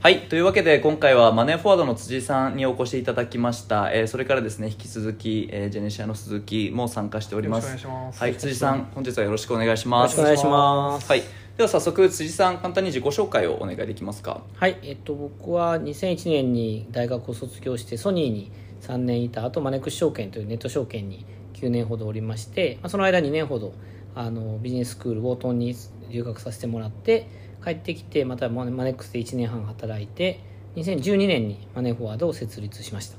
[0.00, 0.28] はい。
[0.28, 3.90] というわけで、今回はマネーフォワードの辻さんにお越しいただきました。
[3.92, 7.64] えーそれからですね、引き続き、えージェネシアの鈴木も参加しております。
[7.66, 8.36] よろしくお願いしますはい。
[8.36, 10.16] 辻さん、本日はよろしくお願いします。
[10.16, 11.22] よろしくお願いしますはい。
[11.56, 14.42] では早速、辻さん、簡単に自己紹介をお願いできますか？
[14.54, 18.52] はい、えっと、僕は2001年に大学を卒業してソニーに
[18.82, 23.74] 3年いた後マネックス証券というネット証券に9年ほどおりまして、まあ、その間2年ほど
[24.14, 25.74] あのビジネススクールウォートンに
[26.08, 30.40] 留学させてもらって帰ってきてまたマネマネックスで1年半働いて
[30.76, 33.18] 2012年にマネーフォワードを設立しました。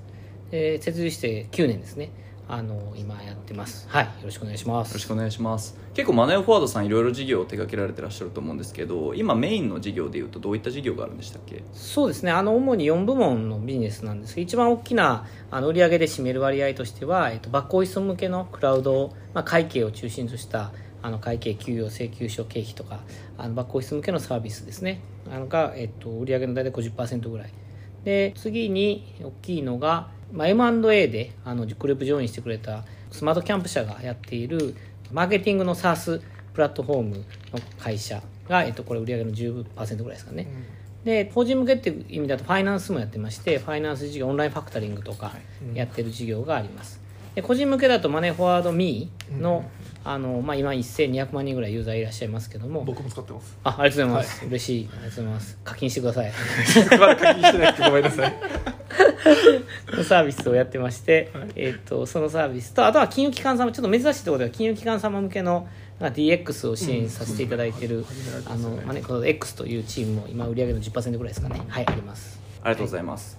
[0.52, 2.11] で設立して9年ですね。
[2.52, 3.88] あの今やってます。
[3.89, 4.05] はい。
[4.05, 4.89] よろしくお願いします。
[4.89, 5.77] よろしくお願いします。
[5.94, 11.61] 結構マネーフォワードさんいろいろ事業を手掛けられてらっしゃると思うんですけど、今メインの事業でいうとどういった事業があるんでしたっけ？
[11.73, 12.31] そうですね。
[12.31, 14.35] あの主に4部門のビジネスなんです。
[14.35, 20.71] が一番大きなあの売上で占める割合としては、えっと、バックオフィス向けのクラウド、まあ、会計を中心とした
[21.02, 22.99] あの会計給与請求書経費とか
[23.38, 25.02] あのバックオフィス向けのサービスですね。
[25.31, 27.53] あのが、えっと、売上の大体50%ぐらい。
[28.03, 34.75] で次に大きいのが、まあ、M&A であのグループジョインしてくれたスマートキャンプ社がやっている
[35.11, 36.22] マーケティングの SaaS
[36.53, 37.23] プラットフォームの
[37.78, 40.47] 会社が、えっと、これ売上の10%ぐらいですかね、
[41.03, 45.34] で法人向けっていう意味だとファイナンスもやってましてファイナンス事業オンラインファクタリングとか
[45.73, 47.00] やってる事業があります
[47.35, 49.63] で個人向けだとマネーフォワードミーの,、
[50.03, 52.83] あのまあ、今1200万人ぐらいユーザーいらっしゃいますけども。
[52.83, 53.58] 僕も使ってます。
[53.63, 54.89] あありがとうございます、嬉しい。
[54.91, 55.57] ありがとうございます。
[55.63, 56.31] 課金してください。
[57.00, 58.33] まだ課金してなくてごめんなさい
[59.95, 65.67] のサービスをやってまして、えー、とそのサービスとあとは金融機関様ちょっと珍しいところでは金融機関様向けの
[66.00, 68.05] DX を支援させていただいている、
[68.45, 71.61] あのまあね、この X というチームも今売上の10%ぐらいですかね。
[71.67, 72.39] はいあります。
[72.61, 73.38] ありがとうございます。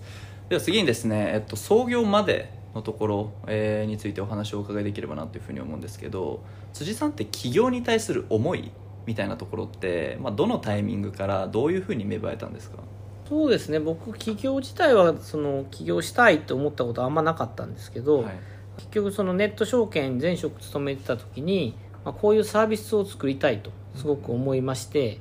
[0.50, 8.70] では次にですね、えっと、創業までのところ、えーについてお話をお伺いできればなというふうに思うんですけど辻さんって起業に対する思い
[9.06, 12.78] みたいなところって、まあ、どのタイミングからどういうふうに芽生えたんですか？
[13.28, 13.78] そうですね。
[13.78, 18.34] 僕起業自体はその起業したいと思ったことはあんまなかったんですけど、はい。
[18.76, 25.18] 結局そのネット証券前職勤めてた時に、まあ、こういうサービスを作りたいとすごく思いまして、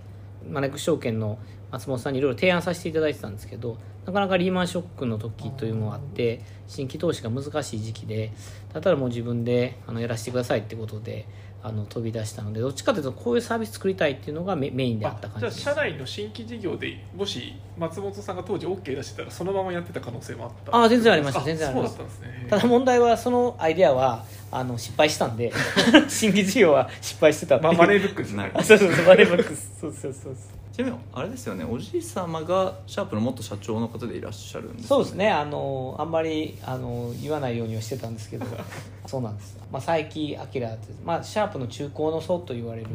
[0.49, 1.37] マネックス証券の
[1.71, 8.31] 松本さんにいろいろ提案させていただいてたんですけどなかなかリーマンショックの時というのもあって新規投資が難しい時期で
[8.73, 11.27] だったらもう自分であのやらせてくださいってことで
[11.61, 15.61] あの飛び出したのでどっちかというとこういうサービス作りたいっていうのがメメインであった感じです。
[15.61, 20.83] じゃあ社内の新規事業でもし松本さんが当時 OK 出してたらそのままやってた可能性もあった。
[20.83, 21.97] あ全然ありました全然あります。
[21.97, 22.47] そうだったんですね。
[22.49, 25.51] ただ問題はそのアイデアはあの失敗したんで
[26.07, 27.73] 新規事業は失敗してたっていう。
[27.73, 28.51] まあ、マネーブックですねなる。
[28.53, 30.35] ほ あそうそうそうマネーバックスそうそうそう
[30.79, 35.29] ちなみにあれですよねおじい様がシャープの元社長の方でいらっしゃるんですそうですね。
[35.29, 38.45] あのあんまりあの言わないようにはしてたんですけど。
[39.05, 42.87] そうなんです、まあ、佐伯明って、まあ、シャープの中高の層と言われる、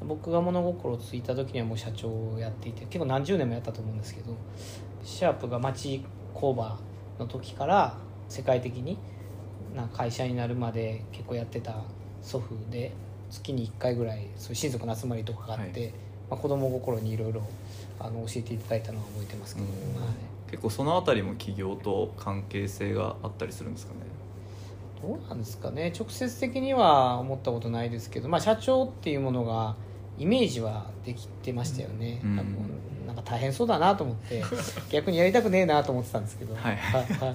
[0.00, 4.34] 僕が物心ついた時にはもう社長をやっていて結構何十年もやったと思うんですけど
[5.04, 6.76] シャープが町工場
[7.20, 7.94] の時から
[8.28, 8.98] 世界的に
[9.76, 11.76] な会社になるまで結構やってた
[12.20, 12.90] 祖父で
[13.30, 15.92] 月に1回ぐらいそういう親族の集まりとかがあって、は
[16.32, 17.42] まあ、子供心にいろいろ
[18.00, 20.02] あの教えていただいたのは覚えてますけど、うん。
[20.02, 20.14] はい。
[20.50, 23.98] 結構そのあたりも起業と関係性があったりするんですかね？
[25.02, 25.92] どうなんですかね。
[25.94, 29.76] 直接的には思ったことないですけど、まあ、社長っていうものが
[30.18, 32.38] イメージはできてましたよね、うん。
[32.38, 34.42] 多分なんか大変そうだなと思って
[34.88, 36.54] 逆にやりたくねえなと思ってたんですけど。
[36.54, 36.76] はい。
[36.78, 37.02] はい。
[37.02, 37.34] はい。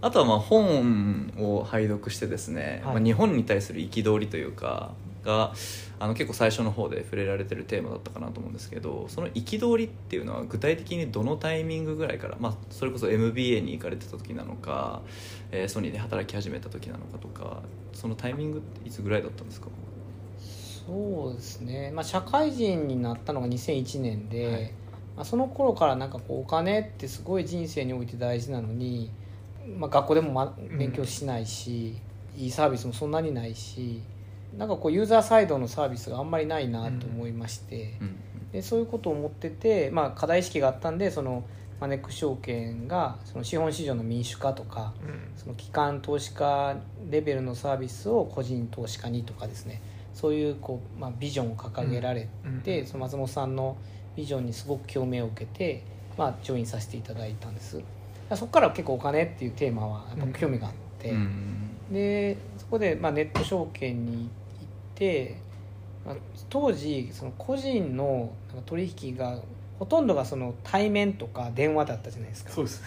[0.00, 2.94] あとはまあ本を拝読してですね、はい。
[2.94, 4.90] まあ、日本に対する憤りというか
[5.24, 5.52] が
[5.98, 15.02] あの結構最初の方で触れられてるテーマだったかなと思うんですけどその憤りっていうのは具体的にどのタイミングぐらいから、まあ、それこそ MBA に行かれてた時なのか、
[15.50, 17.62] えーソニーで働き始めた時なのかとか
[17.92, 19.68] そのタイミングっていつぐらいだったんですか？
[20.86, 24.72] そうですね、まあ、社会人になったのが2001年で、はい。
[25.14, 29.10] まあ、その頃からなんかこうお金ってすごい人生において大事なのに、
[29.78, 31.96] まあ、学校でもま勉強しないし、
[32.36, 34.00] いいサービスもそんなにないし
[34.56, 38.16] なんかこうユーザーサイドのサービスがあんまりないなと思いまして、うん。
[38.52, 41.44] でそういうことを思ってて、まあ、課題意識があったんでその
[41.80, 45.32] マネックス証券がその資本市場の民主化とかうん。
[45.36, 46.76] その機関投資家
[47.10, 49.80] レベルのサービスを個人投資家にとかですね。
[50.14, 52.28] そういうこう、まあ、ビジョンを掲げられ
[52.62, 52.86] て、うん。
[52.86, 53.76] その松本さんの
[54.14, 55.82] ビジョンにすごく共鳴を受けて、
[56.18, 57.80] まあ、ジョインさせていただいたんです。
[58.36, 61.62] そこから結構お金っていうテーマはやっぱ興味があって、うん。
[61.90, 64.28] でそこで、まあ、ネット証券に行っ
[65.02, 65.36] て、
[66.06, 66.16] まあ、
[66.48, 68.32] 当時その個人の
[68.66, 69.40] 取引が
[69.80, 72.52] ほとんどがその対面とか電話だったじゃないですか。
[72.52, 72.82] そうです。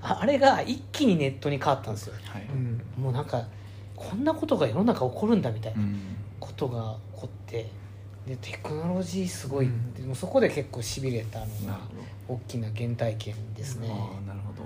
[0.00, 2.14] ああれが一気にネットに変わったんですよ。
[2.22, 2.42] はい。
[2.42, 2.80] うん。
[3.02, 3.48] もうなんか
[3.96, 6.16] こんなことが世の中起こるんだみたいなうん。
[6.38, 7.68] ことが起こって
[8.26, 9.66] でテクノロジーすごい。
[9.66, 11.80] って、もうそこで結構しびれたのが
[12.28, 13.88] 大きな原体験ですね。
[13.88, 14.62] ど、ああなるほど、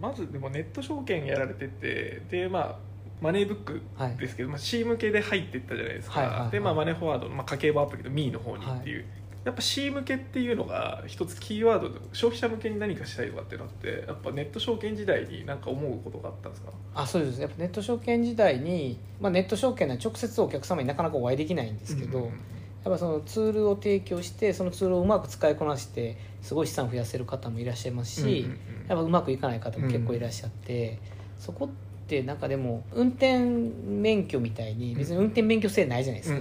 [0.00, 4.16] まずでもネット証券やられててでまあマネーブックはい。
[4.16, 6.50] ですけど、まあ、C 向けで入っていったじゃないですか、はいはいはい。
[6.50, 9.06] で、まあ、マネーフォワードの、まあ、家計簿アプリの ME の方にっていう、は
[9.46, 16.72] やっぱ C 向けっていうのが一つキーワードで消費者向けに何かしたいとかってなってやっぱネット証券時代に何か思うことがあったんですか？
[16.96, 22.40] あそうですやっぱネット証券時代に、まあ、ネット証券は直接お客様になかなかお会いできないんですけど、うんうん
[22.84, 28.42] やっぱそのツールを提供してそのツールをうまく使いこなしてすごい資産を増やせる方もいらっしゃいますし、うんうんうん。
[28.42, 31.00] やっぱうまくいかない方も結構いらっしゃって、
[31.36, 31.68] そこ
[32.06, 36.34] ってなんかでも運転免許みたいに別に運転免許制ないじゃないです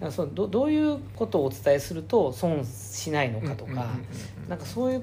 [0.00, 3.90] か,、そのどどういうことをお伝えすると損しないのかとか、うんうんうんう
[4.46, 5.02] んなんかそういう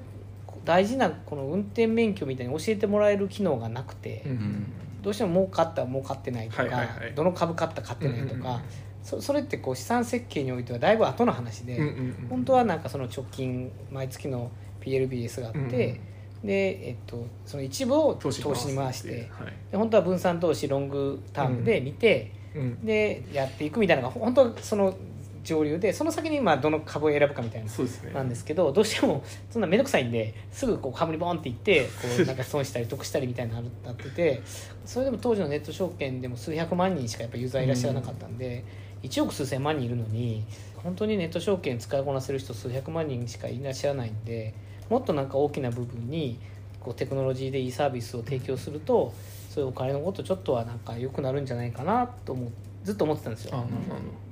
[0.64, 4.66] 大事なこの運転免許みたいに教えてもらえる機能がなくて、うんうん
[5.04, 6.66] どうしても儲かった儲かってないとか、
[7.14, 8.62] どの株買った買ってないとか、
[9.04, 14.50] そそれってこう資産設計においてはだいぶ後の話で、うんうんうん本当はなんかその直近毎月の
[14.80, 16.00] PLBS があって、
[16.44, 19.54] で、えっと、その一部を投資に回してはい。
[19.72, 24.96] で本当は分散投資ロングタームで見て、うん、でやっていくみたいなのが本当はその
[25.44, 27.70] 上流でその先にまあどの株を選ぶかみたいな
[28.14, 34.42] なんですけどどうしてもそんな面倒くさいんですぐこう株にボンっていってこう なんか損したり得したりみたいなのなってて
[34.86, 38.64] それでも当時のネット証券でも数百万人しかやっぱユーザーいらっしゃらなかったんで、
[39.04, 40.44] 1億数千万人いるのに
[40.78, 44.54] 本当にネット証券使いこなせる人数百万人しかいらっしゃらないんで
[44.90, 46.40] もっとなんか大きな部分に
[46.80, 49.14] こうテクノロジーでいいサービスを提供すると
[49.50, 52.50] そういうお金のことちょっとはなんか良くなるんじゃないかなと思う
[52.84, 53.66] ずっと思ってたんですよ。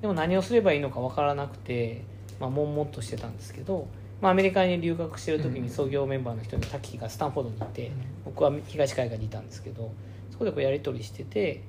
[0.02, 2.04] でも何をすればいいのか分からなくて、
[2.40, 3.88] まあ、悶々としてたんですけど、
[4.20, 7.92] まあ、アメリカに留学してる時に創業メンバーの人にタキがスタンフォードにいて、
[8.26, 9.92] 僕は東海岸にいたんですけど
[10.32, 11.62] そこでこうやり取りしてて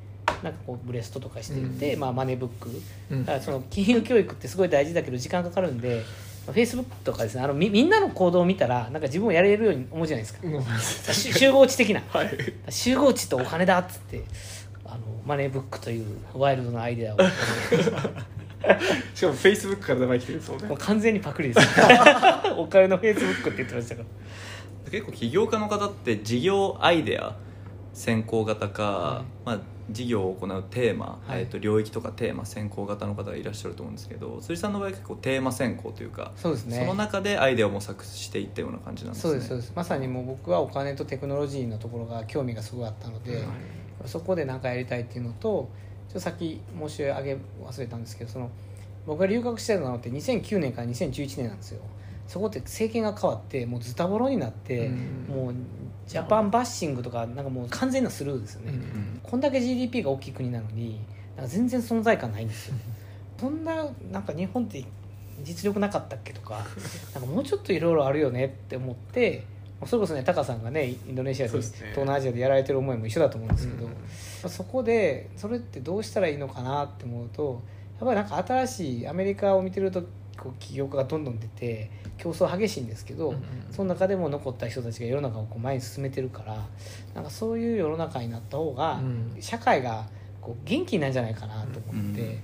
[0.42, 2.00] なんかこうブレストとかしてて、うん。
[2.00, 2.68] まあ、マネーブック。
[2.68, 2.74] ほ
[3.14, 6.02] どだからその金融教育ってすごい大事だけど時間かかるんで
[6.46, 10.40] フェイスブックとかですねあのみみんなの行動を見たらなんか自分もやれるように思うじゃないですか。
[10.42, 10.62] うん
[11.14, 12.02] し集合値的な。
[12.08, 12.30] はい。
[12.68, 14.24] 集合値とお金だっつって
[14.84, 17.18] あのマネーブックというワイルドなアイデアを。
[19.14, 20.68] しかもフェイスブックから名前来てるんですもんね。
[20.68, 21.68] もう完全にパクリです。
[22.56, 24.08] お金のフェイスブックって言ってましたから。
[24.90, 27.34] 結構起業家の方って事業アイデア
[27.92, 29.60] 先行型か、はまあ、
[29.90, 31.40] 事業を行うテーマ、はい。
[31.40, 36.78] えー、と領域とかテーマ先行型の方がいらっしゃると思うんですけど辻さんの場合は結構テーマ先行というかそうですね。
[36.78, 39.30] その中でアイデアを模索していったような感じなんですね。
[39.30, 39.72] そうですそうです。
[39.74, 43.44] まさにもう僕はお金とテクノロジーのところが興味がすごいあったので、はい。
[44.06, 45.70] そこで何かやりたいっていうのと
[46.08, 48.50] ちょっとさっき申し上げ忘れたんですけどその
[49.06, 51.80] 僕が留学してたのって2009年から2011年なんですよ
[52.26, 55.26] そこって政権が変わってもうズタボロになって、うん。
[55.28, 55.54] もう
[56.06, 61.00] ジャパンバッシングとかなんかもう完全なスルーですよね、うんこんだけ GDP が大きい国なのに
[61.36, 62.74] なんか全然存在感ないんですよ。
[63.38, 63.64] そん。
[63.64, 64.84] ななんか日本って
[65.42, 66.66] 実力なかったっけとか
[67.14, 69.44] なんかもうちょっといろいろあるよねって思って
[69.86, 71.60] それこそねタカさんがねインドネシアでね。
[71.60, 73.88] 東南アジアでやられてる思いも一緒だと思うんですけど、う
[74.46, 74.50] ん。
[74.50, 77.62] そこでそれってどうしたらいいのかなって思うと
[77.98, 80.04] やっぱりなんか新しいアメリカを見てると
[80.38, 86.66] こう起業家がどんどん出て競争激しいんですけど、うんうんその中でも残った人たちが世の中をこう前に進めてるから
[87.14, 89.36] なんかそういう世の中になった方が、うん。
[89.40, 90.04] 社会が
[90.42, 92.42] こう元気になるんじゃないかなと思ってうん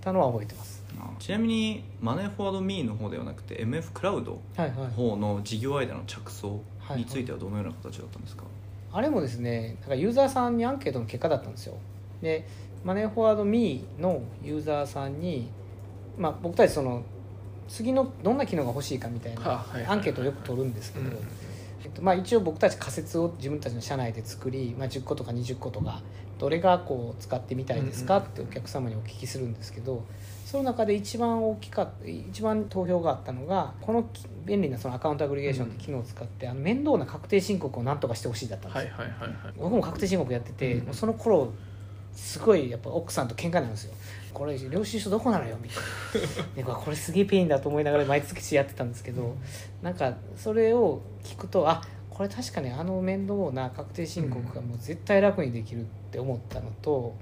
[0.00, 0.84] たのは覚えてます。
[1.18, 4.78] ちなみにマネーフォワードミーの方ではなくて MF クラウドはいはい。
[4.78, 6.60] の方の事業アイデアの着想
[6.96, 8.44] についてはどのような形だったんですか、
[8.92, 11.74] あれもですねなんかユーザーさんにアンケートの結果だったんですよ。
[12.22, 12.46] で
[12.84, 15.48] マネーフォワードミーのユーザーさんに、
[16.18, 17.02] まあ、僕たちその
[17.68, 21.16] 次のどんな機能が欲しいかみたいなアンケートをよく取るんですけど、うん。
[21.84, 26.02] えっとまあ、一応僕たち仮説を自分たちの社内で作り、まあ、10個とか20個とか
[26.38, 30.04] どれがこう使ってみたいですかうんってお客様にお聞きするんですけど
[30.44, 39.54] その中で一番大きかった一番投票があったのがこのき便利なそのアカウントアグリゲーションって機能を使って、あの面倒な確定申告を何とかしてほしいだったんですよ、はいはいはいはい。
[39.58, 40.94] 僕も確定申告やってて、うん。
[40.94, 41.52] その頃
[42.14, 43.94] すごいやっぱ奥さんと喧嘩なんですよ
[44.36, 46.62] これ領収書どこなのよみたいな。
[46.62, 49.34] でこれすげえ pain だと思いながら毎月やってたんですけど、
[49.82, 57.14] なんかそれを聞くとあこれ確かにあの面倒な確定申告がもう絶対楽にできるって思ったのと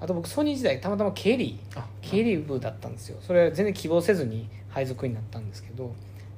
[0.00, 3.18] あと僕ソニー時代たまたま経理あ経理部だったんですよ。
[3.20, 5.92] それは全然希望せずに配属になったんですけど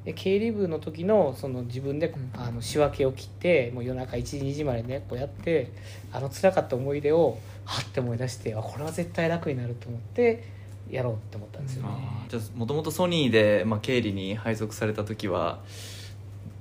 [0.05, 5.71] で経理部の時のその自分でうんあの仕訳を切ってもう夜中1時2時までねこうやって
[6.13, 10.45] あの辛かった思い出をはって思い出してあこれは絶対楽になると思って
[10.91, 11.89] やろうって思ったんですよね。
[12.29, 15.61] じゃあもともとソニーで、まあ、経理に配属された時は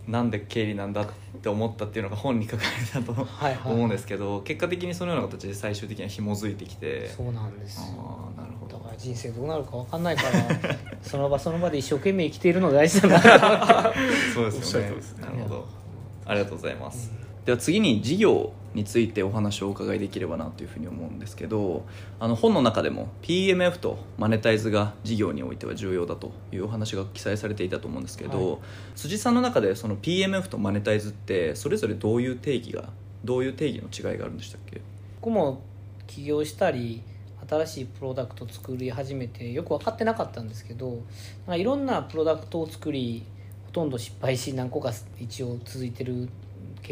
[0.08, 1.08] なんで経理なんだっ
[1.42, 3.28] て思ったっていうのが本に書かれたと
[3.66, 8.32] 思うんですけど結果的にそのような形で最終的には紐づいてきてそうなんですよ。
[8.38, 8.78] なるほど。
[8.78, 13.20] だから人生どうなるか分かんないから その場その場で一生懸命生きているのが大事だな。
[14.34, 14.92] そうですね。
[15.20, 15.82] なるほど。
[16.26, 17.12] ありがとうございます、
[17.46, 21.86] では次に事業についてお話をお伺いできればなというふうに思うんですけど
[22.20, 28.58] あの本の中でも PMF とマネタイズが事業においては重要だというお話が記載されていたと思うんですけど、は
[28.96, 32.86] 辻さんの中でその PMF とマネタイズってそれぞれどういう定義が
[33.26, 34.82] どういう定義の違いがあるんでしたっけ？
[35.20, 35.62] 僕も
[36.08, 37.04] 起業したり
[37.50, 41.02] 新しいプロダクトを作り始めてよく分かってなかったんですけど
[41.50, 43.24] いろんなプロダクトを作り
[43.66, 46.30] ほとんど失敗し何個か一応続いてる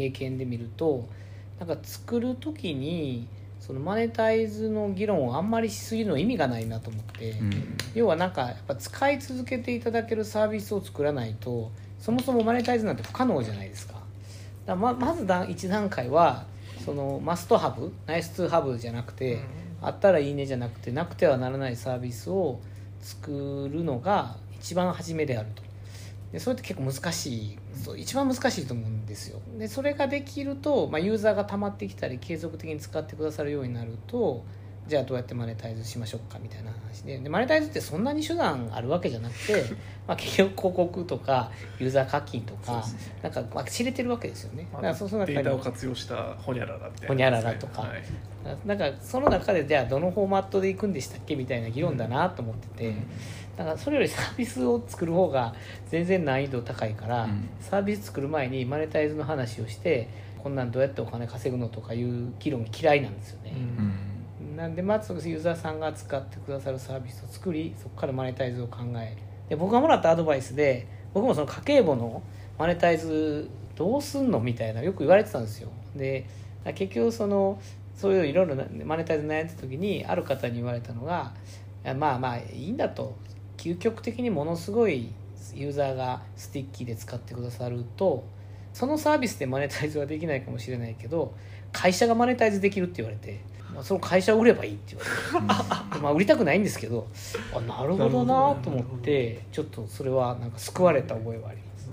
[0.00, 1.06] 経験で見ると
[1.58, 3.28] なんか作る時に
[3.58, 7.76] そのマネタイズの議論をあんまりしすぎるの意味がないなと思って、うん。
[7.94, 13.94] 要はなんかやっぱ使い続けていただけるサービスを作らないとそもそもマネタイズなんて不可能じゃないですか。
[14.64, 16.46] だままず段一段階は
[16.84, 19.40] そのマストハブナイストゥハブじゃなくて、
[19.82, 22.60] あったらいいねじゃなくてなくてはならないサービスを
[23.00, 25.62] 作るのが一番初めであると
[26.32, 29.40] でそれって結構難しいそう一番難しいと思うんですよ。
[29.58, 34.44] でそれができると、まあ、ユーザーが溜まってきたり継続的に使ってくださるようになると
[34.86, 37.18] じゃあどうやってマネタイズしましょうかみたいな話で。
[37.18, 39.64] でマネタイズってそんなに手段あるわけじゃなくて、
[40.06, 42.84] まあ、結局広告とかユーザー課金とか、
[43.22, 44.66] なんかまあ知れてるわけですよね。
[44.72, 48.02] だからそうその中にデータを活用したホニャララみたいな、ホニャララとかはい。
[48.66, 52.94] なんかその中でじゃあどのフォーマットでいくんでしたっけみたいな議論だなと思ってて、
[53.60, 55.54] だからそれよりサービスを作る方が
[55.90, 57.46] 全然難易度高いから、うん。
[57.60, 63.52] サービス作る前にマネタイズの話をしてこんなんどうやってお金稼ぐのとかいう議論嫌いなんですよね、
[64.40, 64.56] うん。
[64.56, 69.14] なんでまずユーザーさんが使ってくださるサービスを作りそこからマネタイズを考え
[69.50, 72.22] で僕がもらったアドバイスで僕もその家計簿の
[72.58, 75.68] マネタイズどうすんのみたいなよく言われてたんですよ。
[75.94, 76.24] で
[76.74, 77.60] 結局その
[77.94, 81.34] そういういろいろなマネタイズ悩んでた時にある方に言われたのが
[81.98, 83.14] まあまあいいんだと
[83.60, 85.10] 究極的にものすごい
[85.54, 88.24] ユーザーが sticky で使ってくださると
[88.72, 91.34] そのサービスでマネタイズはできないかもしれないけど
[91.70, 93.40] 会社がマネタイズできるって言われて、
[93.74, 97.06] まあ、その会社を売ればいいって言われて まあ売りたくないんですけど
[97.54, 101.90] あなるほどなと思ってちょっとそれはなんか救われた覚えはあります、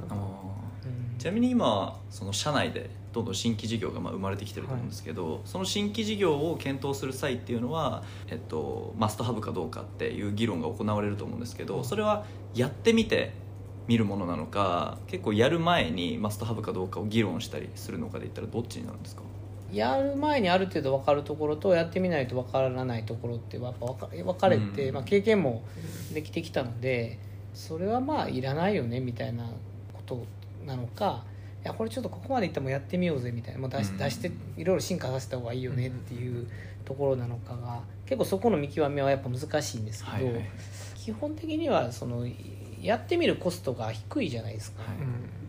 [1.20, 13.32] ちなみに今その社内でどんどん新規事業がまあ生まれてきてると思うんですけど、その新規事業を検討する際っていうのは、えっと、マストハブかどうかっていう議論が行われると思うんですけどそれはやってみて
[13.88, 19.22] 見るものなのか結構やる前にマストハブかどうかを議論したりするのかで言ったらどっちになるんですか？
[19.72, 24.94] やる前にある程度分かるところとやってみないと分からないところってやっぱ分か分かれて、うん。
[24.96, 25.64] まあ、経験も
[26.14, 27.20] できてきたので
[27.54, 30.24] それはまあいらないよねみたいなこと
[30.66, 31.37] なのかい
[31.68, 33.60] やこれちょっとここまでいったらもうやってみようぜみたいな。
[33.60, 33.98] もう出しうん。
[33.98, 36.48] 出していろいろ進化させた方がいいよねっていう
[36.86, 37.82] ところなのかが。
[38.06, 40.50] 結構そこの見極めはやっぱ難しいんですけど、はいはい。
[40.96, 42.26] 基本的にはその
[42.82, 44.82] やってみるコストが低いじゃないですか。
[44.82, 44.98] はい。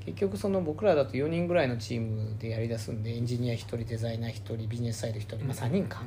[0.06, 6.02] 結局その僕らだと4人ぐらいのチームでやりだすんでエンジニア1人デザイナー1人ビジネスサイド1人、まあ、3人か、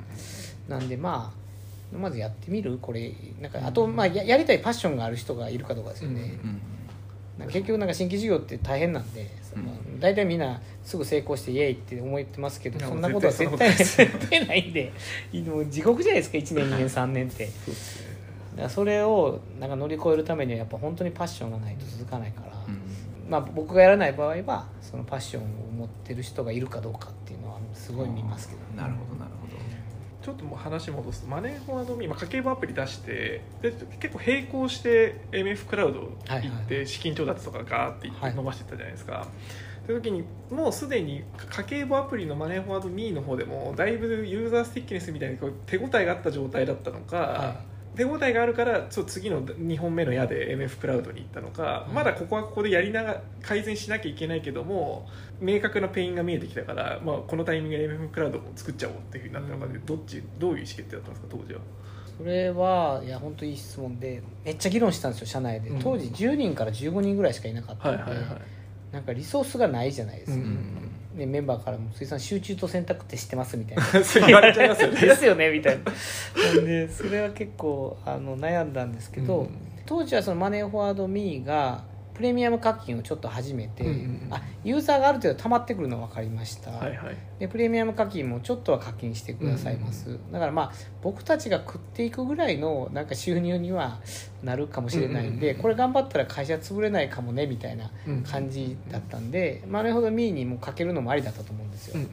[0.68, 1.32] なんでま
[1.94, 2.80] あまずやってみる？
[2.82, 6.50] これなんかあとまあややりたいパッションがある人がいるかどうかですよね、うん。
[6.50, 6.56] なん。
[6.56, 6.62] か
[7.46, 9.66] 結局なんか新規事業って大変なんで、その
[10.00, 14.92] 大体みんなすぐ成功してイエーイって思ってますけどそんなことは絶対絶絶対ないんで
[15.48, 17.46] もう地獄じゃないですか1年2年3年って。
[17.48, 18.12] そうですね。
[18.52, 22.82] だからそれをなんか乗り越えるためにはやっぱ本当にパッションがないと続かないから、うん。
[23.30, 29.54] まあ、僕がやらない場合はそのパッションを持ってる人がいるかどうかっていうのはすごい見ますけど、なるほどなるほど
[30.22, 36.48] ちょっともう話戻すとマネーフォワードミー、まあ、家計簿アプリ出してで結構並行して MF クラウド行はいはい。
[36.48, 38.36] って資金調達とかガーってはい。
[38.36, 39.28] 伸ばしていったじゃないですか。
[39.86, 47.56] という時にもうすでに家計簿アプリのマネーフォワードミーの方でもだいぶユーザースティッキネスみたいにこう手応えがあった状態だったのか、は
[47.96, 51.94] 手応えがあるからちょっと次の2本目の矢で MF クラウドに行ったのか、うん。
[51.94, 59.86] まだここはここでやりながら改善しなきゃいけないけども明確な pain が見えてきたから、まあ、このタイミングで MF クラウドも作っちゃおうっていうふうになったのかで、うん。
[59.86, 61.60] どっちどういう意思決定だったんですか当時は？
[62.18, 65.70] それはいや本当いい質問でめっちゃ議論したんですよ社内で。
[65.70, 65.80] うん。
[65.80, 68.14] 当時10人から15人ぐらいしかいなかったので、
[68.92, 73.84] なんかリソースがないじゃないですか、うんでメンバーからも「辻さん集中と選択って知ってます?」みたいな。
[74.28, 75.02] 言われちゃいますよね。
[75.02, 75.84] ですよねみたいな。
[76.56, 79.50] な んでそれは結構あの悩んだんですけど、うん。
[79.86, 81.84] 当時はそのマネーフォワードミーが
[82.22, 84.28] プレミアム課金をちょっと始めて、うんうんうん。
[84.30, 87.18] あユーザーがある程度溜まってくるのは分かりました、はいはい。
[87.40, 94.00] でプレミアム課金もちょっとは課金してくださいます、だからまあ僕たちが食っていくぐらいのなんか収入には
[94.44, 102.10] なるかもしれないんで、うんうんうんこれ頑張ったら会社潰れないかもねみたいなうん感じだったんで、マネーフォワードミーにもかけるのもありだったと思うんですよ、うんうん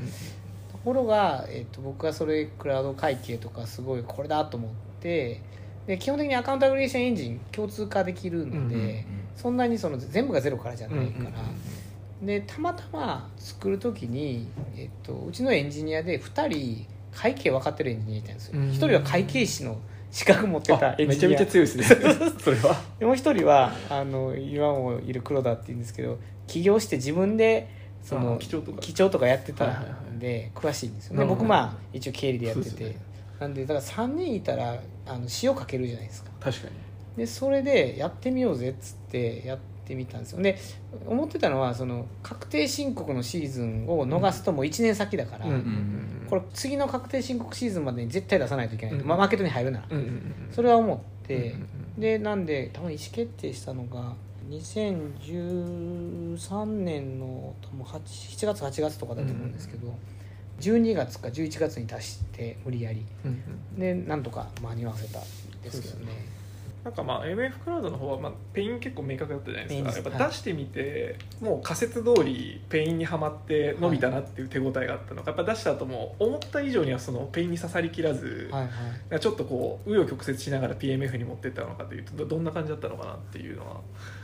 [0.73, 4.71] ところが、えっと僕はそれクラウド会計とかすごいこれだと思っ
[5.03, 5.43] て
[5.87, 11.31] で基本的にアカウンタビリティエンジン共通化できるので、うんうんそんなにその全部がゼロからじゃうんないから、
[12.21, 18.71] でたまたま作る時に、えっと、うちのエンジニアで2人会計分かってるエンジニアいたんですよ、うん。
[18.71, 19.79] 1人は会計士の
[20.11, 21.17] 資格持ってたエンジニア。
[21.17, 21.85] ちゃめちゃ強いですね。
[22.41, 22.83] それは。
[22.99, 26.19] でもう一人はあの今もいる黒田っていうんですけど
[26.49, 27.71] 起業して自分で
[28.03, 28.81] そのあ記帳とか。
[28.81, 31.15] 記帳とかやってたはいはいはんで詳しいんですよ。
[31.15, 31.43] なるほど。
[31.43, 32.97] ね僕まあ一応経理でやってて、ね。
[33.39, 36.31] なんでだから3人いたらあの塩かけるじゃないですか。
[36.41, 36.73] 確かに。
[37.17, 40.43] でそれでやってみようぜっつってやってみたんですよ。
[40.43, 40.59] で
[41.07, 45.47] 思ってたのはその確定申告のシーズンを逃すともう1年先だから、
[46.29, 49.09] これ次の確定申告シーズンまでに絶対出さないといけないと、うん。
[49.09, 50.35] まあ、マーケットに入るなら、うんうんうん。
[50.53, 51.49] それは思って、うんうん
[51.97, 52.01] うん。
[52.01, 54.15] でなんで多分意思決定したのが
[54.51, 59.95] 2013年の多分8 7月8月とかだと思うんですけど、
[60.61, 63.05] 12月か11月に出して無理やり。
[63.25, 65.23] うんうんでなんとか間に合わせたん
[65.63, 66.13] ですけどね
[66.85, 70.11] なんかまあ MF クラウドの方はまあ pain 結構明確だったじゃないですか。
[70.11, 75.33] やっぱ出してみてもう仮説通り pain にはまって伸びたなっていう手応えがあったのか。
[75.33, 78.63] やっぱ出した後も思った以上にはその pain に刺さりきらず、はい
[79.11, 79.21] はい。
[79.21, 83.81] ちょっとこう紆余曲折しながら PMF に持ってったのかというとどどんな感じだったのかなっていうのは。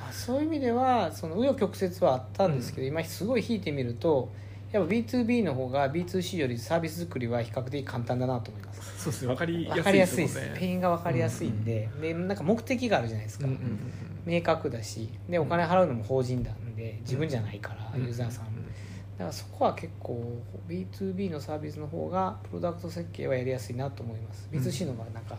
[0.09, 4.31] あそういう意味ではその紆余曲折はあったんですけど、今すごい引いてみると
[4.75, 9.05] やっぱ B2B の方が B2C よりサービス作りは比較的簡単だなと思います。
[9.05, 10.41] そうですね分かり分かりやすいです。
[10.57, 13.79] pain が分かりやすいんで,、でなんか目的があるじゃないですか、うんうんうん
[14.27, 15.11] 明確だし。
[15.29, 24.59] でお金払うのも法人なんで自分じゃないから、うんユーザーさん、だからそこは結構 B2B のサービスの方がプロダクト設計はやりやすいなと思います、うん。
[24.59, 25.37] B2C の方がなんか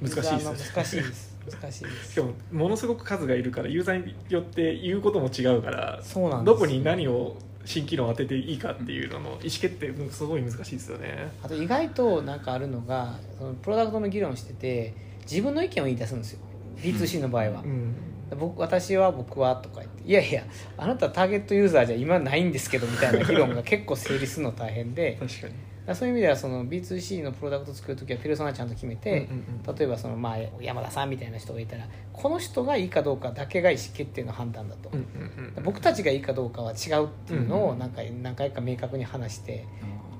[0.00, 1.36] 難しいです難しいです。
[1.60, 2.12] 難しいです。
[2.12, 11.32] しかもものすごく数がいるからユーザーによって言うことも違うからそうなんですどこに何を新機能を当てていいかっていうのの意思決定うんすごい難しいですよね。
[11.42, 16.40] あと意外となんかあるのがそのプロダクトの議論してて自分の意見を言い出すんですよ。
[16.76, 17.94] B2C の場合は、うん。
[18.38, 20.42] 僕私は僕はとか言っていやいや
[20.76, 25.16] あなたターゲットユーザーじゃ今ないんですけどみたいな議論が結構成立するの大変で。
[25.20, 25.54] 確かに
[25.92, 39.64] そういう意味ではその B2C のプロダクト作るときはペルソナちゃんと決めて、うんうんうん例えばそのまあ山田さんみたいな人がいたらこの人がいいかどうかだけが意思決定の判断だと、うんうんうん僕たちがいいかどうかは違うっていうのうんうんをなんか何回か明確に話して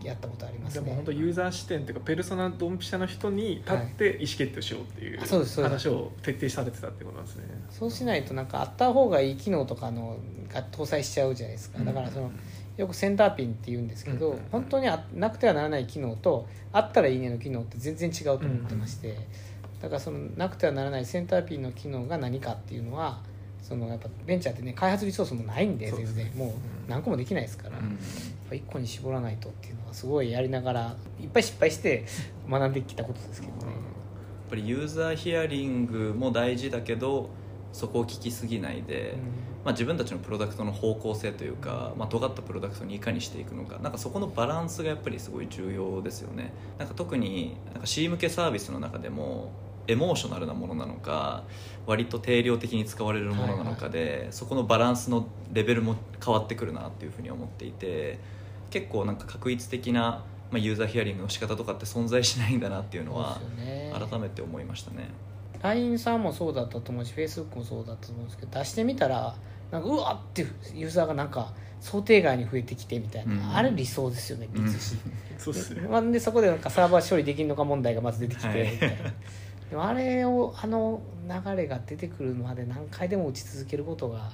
[0.02, 0.84] やったことありますね。
[0.84, 7.44] でも本当ユーザー視点というかペルソナドンピシャの人に立って意思決定をしようっていう話を徹底されてたってことなんですね。
[7.70, 10.18] そうしないとなんかあった方がいい機能とかの
[10.52, 11.82] が搭載しちゃうじゃないですか。
[11.82, 12.30] だからその
[12.76, 19.16] よくセンターピンって言うんですけど、うん本当にあなくてはならない機能とあったらいいねの機能って全然違うと思ってまして、
[19.80, 23.20] だからそのなくてはならないセンターピンの機能が何かっていうのは
[23.62, 26.32] そのやっぱベンチャーってね開発リソースもないんで全然。
[26.34, 27.98] もう何個もできないですから、うんやっ
[28.50, 32.04] ぱ1個に絞らないとっていうのはすごいやりながらいっぱい失敗して
[32.50, 33.62] 学んできたことですけどね。
[33.62, 33.72] やっ
[34.50, 37.30] ぱりユーザーヒアリングも大事だけど
[37.72, 39.16] そこを聞きすぎないで、
[39.64, 43.78] まあ、自分たちのプロダクトの方向性というか、まあ、尖ったプロダクトにいかにしていくのか。
[43.78, 46.52] なんかそこのバランスがやっぱりすごい重要ですよね。
[46.78, 49.52] なんか特になんか C 向けサービスの中でも
[49.88, 51.44] エモーショナルなものなのか
[51.86, 58.18] 割と定量的に使われるものなのかで、そこのバランスのレベルも変わってくるなっていうふうに思っていて
[58.70, 63.40] 結構なんか確一的な、まあ、ユーザーヒアリングの仕方とかって存在しないんだなっていうのは
[63.92, 65.10] 改めて思いましたね。
[65.62, 69.34] LINE さんもそうだったと思うし Facebook もそうだったと思うんですけど出してみたら
[69.74, 73.56] なんかうわってユーザーがなんか想定外に増えてきてみたいな、うん。
[73.56, 74.96] あれ理想ですよね B2C、
[75.36, 78.72] そうですねまあでそこでなんかサーバー処理できるのか問題がまず出てきて、はい。
[78.72, 78.96] みたいな
[79.70, 84.30] でもあれをあの流れが出てくるまで何回でも打ち続けることが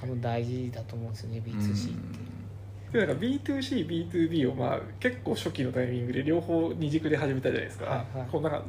[0.00, 8.28] 多分大事だと思うんですよね B2C って、でなんか B2CB2B をまあ結構初期のタイミングで両方二軸で始めたじゃないですか,、はいはい。
[8.30, 8.62] こうなんか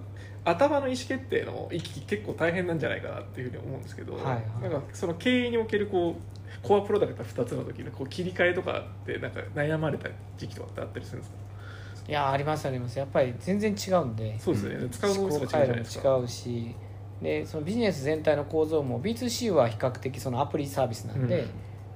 [0.49, 4.61] 頭の意思決定の行き来結構大変なんじゃないかなっていうふうに思うんですけど、はいはい。
[4.61, 6.21] なんかその経営におけるこう
[6.65, 11.37] コアプロダクト2つの時のこう切り替えとかってなんか悩まれた時期とかってあったりするんですか？
[12.07, 12.97] いやありますあります。
[12.97, 14.39] やっぱり全然違うんで。
[14.39, 16.75] そうですよね、使う思脳みそが違うじゃ考回路ないですかも違うし。
[17.21, 21.49] でそのビジネス全体の構造も B2C は比較的そのアプリサービスなんで、うん。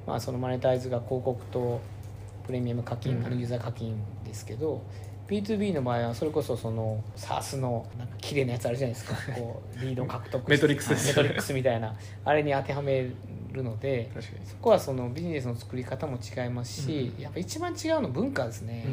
[0.08, 1.80] まあ、そのマネタイズが広告と
[2.46, 3.26] プレミアム課金、うん。
[3.26, 4.82] あのユーザー課金ですけど
[5.32, 9.16] B2B の場合はそれこそその SARS のなんか綺麗なやつあるじゃないですか。
[9.34, 10.90] こうリード獲得メトリックス。
[10.90, 11.96] ですメトリックスみたいな。
[12.26, 13.10] あれに当てはめ
[13.54, 14.12] るので
[14.46, 18.86] そこはそのビジネスの作り方も違いますし、やっぱ一番違うの文化ですね、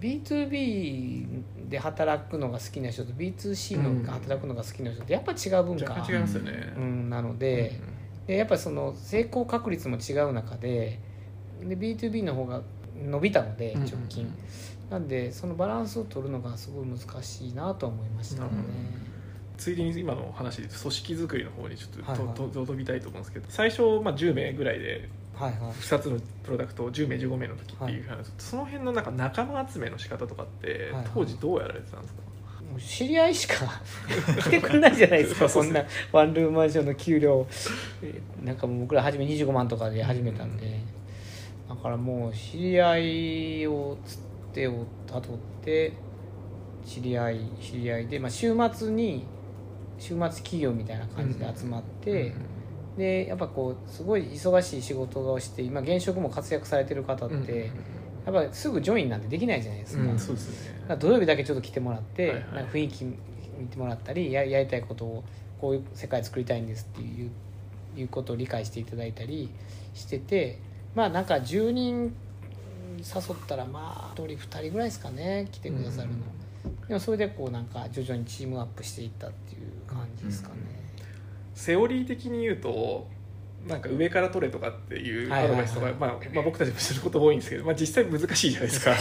[0.00, 7.78] B2B で働くのが好きな人と B2C のが働くのが好きな人ってやっぱ違う文化、若干違いますよね、うん、なので,、
[8.26, 10.98] でやっぱその成功確率も違う中で
[11.60, 12.62] で B2B の方が
[13.00, 14.32] 伸びたので直近、
[14.92, 18.50] なんでそのバランスを取るのがすごい難しいなとは思いましたね、
[19.56, 22.34] ついでに今の話で組織作りの方にちょっと,、はいはい。
[22.34, 25.72] とと飛びたいと思うんですけど最初、まあ、10名ぐらいではいはい。
[25.72, 31.06] 2つのプロダクトを10名15名の時っていう話、その辺のなんか仲間集めの仕方とかって、はいはい。
[31.14, 32.20] 当時どうやられてたんですか？
[32.70, 33.54] もう知り合いしか
[34.42, 37.46] 来てくれないじゃないですか そんなワンルームマンションの給料。
[38.02, 40.80] えなんかもう僕ら初め25万とかで始めたんで、
[41.66, 44.31] だからもう知り合いをつって
[44.68, 45.92] をたどって
[46.84, 49.24] 知り合い知り合いで、まあ、週末に
[49.98, 52.34] 週末企業みたいな感じで集まって、
[52.96, 57.70] でやっぱこうすごい忙しい仕事をして今現職も活躍されてる方って、
[58.26, 60.18] やっぱりすぐジョインなんてできないじゃないですか,、うん。
[60.18, 60.32] す
[60.88, 60.96] ね。
[60.98, 62.64] 土曜日だけちょっと来てもらって、はいはい。
[62.66, 65.24] 雰囲気見てもらったりややりたいことを
[65.60, 67.30] こういう世界作りたいんですっていう
[67.96, 69.50] いうことを理解していただいたり
[69.94, 70.58] してて
[70.94, 72.14] まあなんか10人
[72.98, 76.14] 誘ったらまあ1人2人ぐらいですかね来てくださるの、
[76.88, 80.54] でもそれでこうなんか徐々にチームアップしていったっていう感じですかね、
[81.54, 83.08] セオリー的に言うと
[83.66, 88.92] なんか上から取れとかっていうアドバイスとか、まあまあ、僕たちもすること多いんですけど、まあ、実際難しいじゃないですか。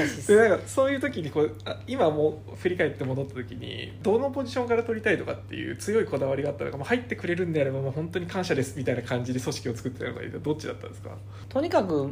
[0.26, 11.10] でなんかそういう時にこうあ今もう振り返って戻った時にどのポジションから取りたいとかっていう強いこだわりがあったのか、まあ、入ってくれるんであればもう本当に感謝ですみたいな感じで組織を作ってたのがどっちだったんですか？
[11.50, 12.10] とにかく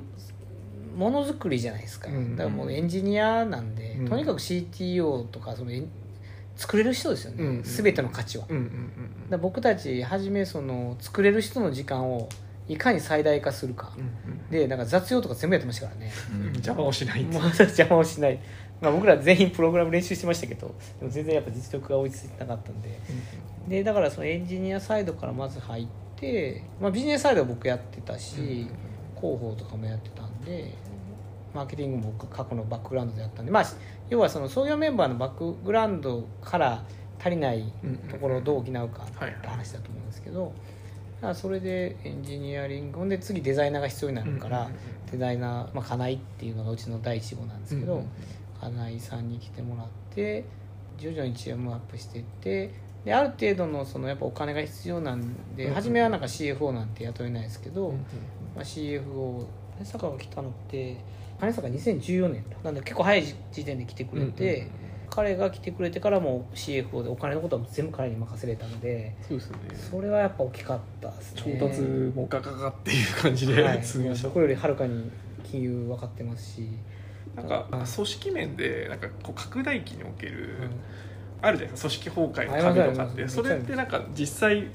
[0.98, 2.34] ものづくりじゃないですか、うん。
[2.34, 4.08] だからもうエンジニアなんで、うん。
[4.08, 5.70] とにかく CTO とかその
[6.56, 7.62] 作れる人ですよね、うん。
[7.62, 12.28] 全ての価値は、だかうんうんら僕たち初めその作れる人の時間を
[12.66, 16.12] いかに最大化するか、うんでなんか雑用とか全部やってましたからね。
[16.32, 16.40] うん。
[16.40, 16.52] うん。
[16.54, 17.22] 邪魔をしない。
[17.22, 18.40] ってもう邪魔をしない、
[18.80, 22.98] まあ、僕ら全員プログラム練習してましたけどでも全然やっぱ実力が追いついてなかったんで。
[23.68, 28.66] でだからそのエンジニアサイドからまず入って、まあ、ビジネスサイドは僕やってたし、
[29.14, 30.72] 広報とかもやってたんで
[31.54, 33.66] マーケティングも僕過去のバックグラウンドでやったんで、まあ、
[34.10, 36.84] 要はその創業メンバーのバックグラウンドから
[37.18, 37.72] 足りない
[38.10, 40.52] ところをどう補うかって話だと思うんですけど、
[41.16, 44.70] だからそれでエンジニアリングで次デザイナーが必要になるから、
[45.10, 48.04] デザイナー、まあ、金井っていうのがうちの第一号なんですけど、
[48.60, 50.44] 金井さんに来てもらって
[50.98, 52.72] 徐々にチームアップしていって
[53.04, 57.92] である程度のそのやっぱお金が必要なんで、うん初めはなんか CFO なんて雇えないですけど、
[58.54, 59.46] まあ、CFO
[59.78, 60.96] 金坂が来たのって
[61.40, 64.68] 金坂2014年だなんで結構早い時点で来てくれて、
[65.10, 69.56] 彼が来てくれてからも CFO でお金のことは全部彼に任せれたのでそうですね。
[69.90, 75.10] それはやっぱ大きかったです調ね達もガガガっていう感じではい、進みました僕よりはるかに
[75.44, 76.68] 金融分かってますし、
[77.34, 80.70] なんか組織面でなんかこう拡大期における、うん。
[81.40, 83.28] あるじゃないですか組織崩壊の壁とかって。
[83.28, 84.68] それってなんか実際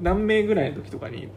[0.00, 1.28] 何名ぐらいの時とかに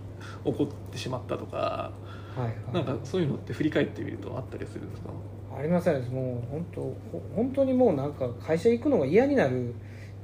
[0.43, 1.91] 起こってしまったとか
[2.35, 2.73] はいはい。
[2.73, 5.09] なんかそういうのって振り返ってみるとあったりするんですか？
[5.57, 6.95] ありませんもう本当ほ
[7.35, 9.73] 本当にもうなんか会社行くのが嫌になる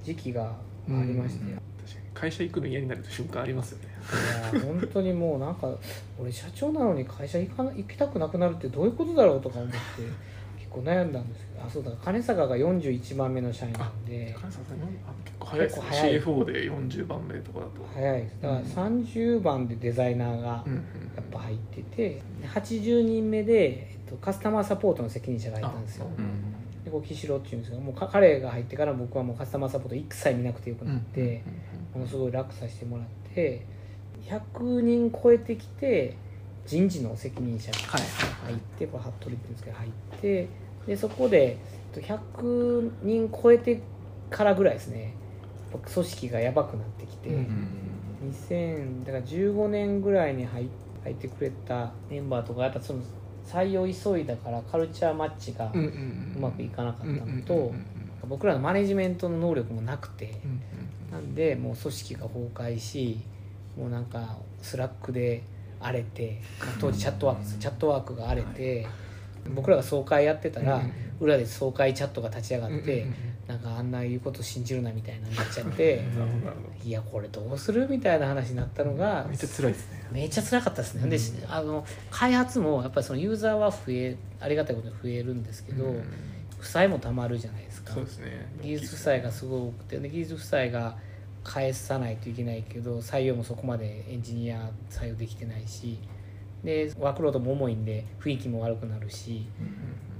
[0.04, 0.54] 時期があ
[0.88, 3.89] りまして、いや確かに会社行くの嫌になる瞬間ありますよね。
[4.63, 5.67] 本当にもうなんか
[6.17, 9.76] 俺社長なのに会社行かな行きたくなくなるってどういうことだろうとか思って
[10.67, 15.84] 結構悩んだんですけどあそうだ金坂が41番目の社員なんで金沢さんあ結構早いですね。
[15.84, 16.21] 結構早い。
[16.21, 17.71] CFO で40番目とかだと。
[17.93, 20.80] 早いですだから30番でデザイナーがうんうん
[21.15, 26.08] やっぱ入ってて80人目で、えっと、カスタマーサポートの責任者が入ったんですよ。
[26.17, 31.43] あでこう岸郎っていうんですけどもうか彼が入ってから僕はもうカスタマーサポート一切見なくてよくなって、
[31.93, 33.65] ものすごい楽させてもらって
[34.25, 36.15] 100人超えてきて
[36.67, 38.01] 人事の責任者がはい
[38.45, 40.47] 入って、これ服部っていうんですけど入って
[40.86, 41.58] でそこで
[41.93, 43.82] えっと100人超えて
[44.30, 45.13] からぐらいですね
[45.71, 47.67] 組織がやばくなってきて、うん
[48.49, 50.67] 2000だから15年ぐらいに入
[51.03, 52.99] 入ってくれたメンバーとかやっぱその
[53.45, 57.86] 採用急いだからカルチャーマッチがうまくいかなかったのとうん
[58.27, 60.41] 僕らのマネジメントの能力もなくて。
[60.43, 60.62] うん。
[61.12, 63.19] なんでもう組織が崩壊し
[63.77, 65.43] もうなんかスラックで
[65.80, 68.88] 荒れてまあ当時チャットワークですチャットワークが荒れて
[69.54, 70.82] 僕らが総会やってたら
[71.20, 73.08] 裏で総会チャットが立ち上がうんって
[73.48, 76.04] なんかあんな言うこと信じるなみたいなになっちゃって
[76.84, 80.08] いやこれどうするみたいな話になったのがめっちゃ辛いですね。
[80.12, 81.10] めっちゃ辛かったですね、うん。
[81.10, 81.18] で
[81.50, 86.04] あの開発もやっぱりそのユーザーは増えありがたいことに増えるんですけど、うん。
[86.60, 87.94] 負債もたまるじゃないですか。
[87.94, 88.48] そうですね。
[88.62, 90.98] 技術負債がすごく多くてで技術負債が
[91.48, 95.98] 返さないといけないけど採用もそこまでエンジニア採用できてないし
[96.64, 99.48] でワークロードも重いんで雰囲気も悪くなるし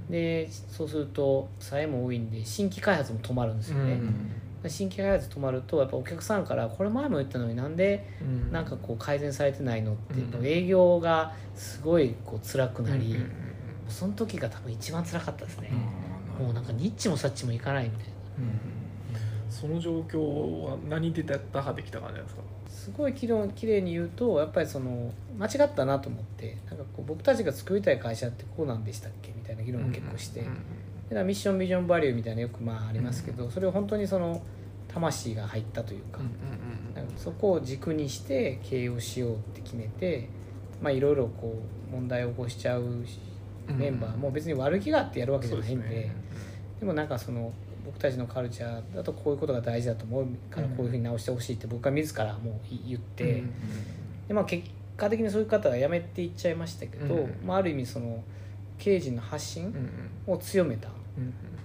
[0.08, 4.32] でそうすると負債も多いんで新規開発も止まるんですよね、うん
[4.66, 13.16] 新規開発止まるとやっぱお客さんからこれ前も言ったのになんでうんなんかこう改善されてないのって、うん営業がすごいこう辛くなり、
[13.88, 15.70] その時が多分一番辛かったですね、
[16.40, 18.12] うんもうなんかニッチもサッチもいかないみたいな。
[18.38, 18.77] うん
[19.60, 20.18] その状況
[20.64, 22.42] は何で打破できた感じですか？
[22.68, 23.34] すごいきれ
[23.78, 30.54] いに言うとやっぱりその間違ったなと思ってなんかこう僕たちが作りたい会社ってこうなんでしたっけみたいな議論を結構して、うんうん
[31.08, 34.42] だからミッションビジョンバリューみたいなよくまあありますけど、それを本当にその
[34.88, 36.18] 魂が入ったというか,、
[36.94, 40.28] なんかそこを軸にして経営をしようって決めて
[40.82, 42.84] まあいろいろこう問題を起こしちゃう
[43.68, 46.10] メンバーも別に悪気があってやるわけじゃないんで,、
[46.80, 47.54] でもなんかその
[47.88, 52.54] 僕たちのカルチャーだとこういうことが大事だと思うからこういうふうに直してほしいって僕は自らもう
[52.86, 53.42] 言って、
[54.28, 57.34] でまあ、結果的にそういう方が辞めていっちゃいましたけど、うん。
[57.46, 58.22] まあ、ある意味その
[58.78, 59.74] 経営陣の発信
[60.26, 60.90] を強めた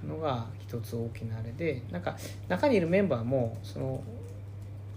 [0.07, 4.01] のが一つ大きなあれでなんか中にいるメンバーもその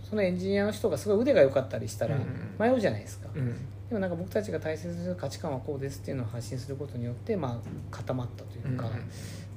[0.08, 2.16] そのエンジニアの人がすごい腕が良かったりしたら
[2.58, 8.88] 迷うじゃないですか、でもなんか僕たちが大切にする価値観はこうですっていうのを発信することによってまあ固まったというか、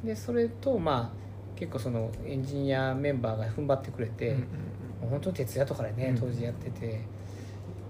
[0.03, 1.28] でそれとまあ
[1.59, 4.33] 結構そのエンジニアメンバーが踏ん張ってくれて、
[5.01, 6.17] もう本当に徹夜とかでねうん。
[6.17, 7.01] 当時やってて、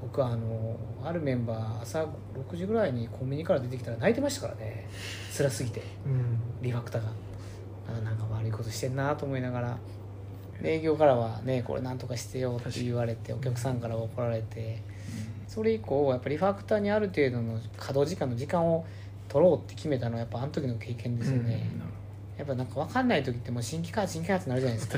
[0.02, 4.90] 僕はあのあるメンバー朝6時ぐらいにコンビニから出てきたら泣いてましたからね。
[5.36, 5.84] 辛すぎて。
[6.62, 7.10] リファクターが。
[7.88, 9.78] あなんか悪いことしてんなと思いながら。
[10.62, 14.82] で営業からはねこれなんとかしてよって言われてお客さんからは怒られて。
[15.48, 18.86] それ以降やっぱリファクターにある程度の稼働時間の時間を
[19.28, 21.70] 取ろうって決めたのはやっぱあの時の経験ですよね、
[22.40, 24.98] やっぱなんか分かんない時ってもう新規開発新規開発になるじゃないですか。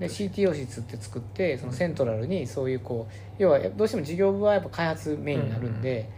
[0.00, 6.10] で CTO 室って作ってそのセントラルにそういうこう要はどうしても事業部はやっぱ開発メインになるんで、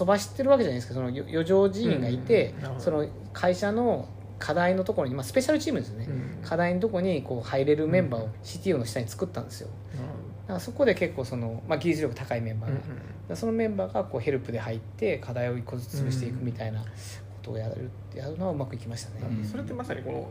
[0.00, 0.94] 遊ばしてるわけじゃないですか。
[0.94, 2.84] その余剰人員がいて、うんなるほど。
[2.84, 6.08] その会社の課題のところに、まあ、スペシャルチームですよね、
[6.44, 9.68] 課題のところにこう入れるメンバーを CTO の下に作ったんですよ。
[10.46, 12.88] だからそこで結構その、まあ、技術力高いメンバーが、だか
[13.30, 16.84] らそのメンバーがこうヘルプで入って課題を一個ずつ潰していくみたいな
[17.48, 19.44] ことをやるやるのはうまくいきましたね、うん。
[19.44, 20.28] それってまさにこの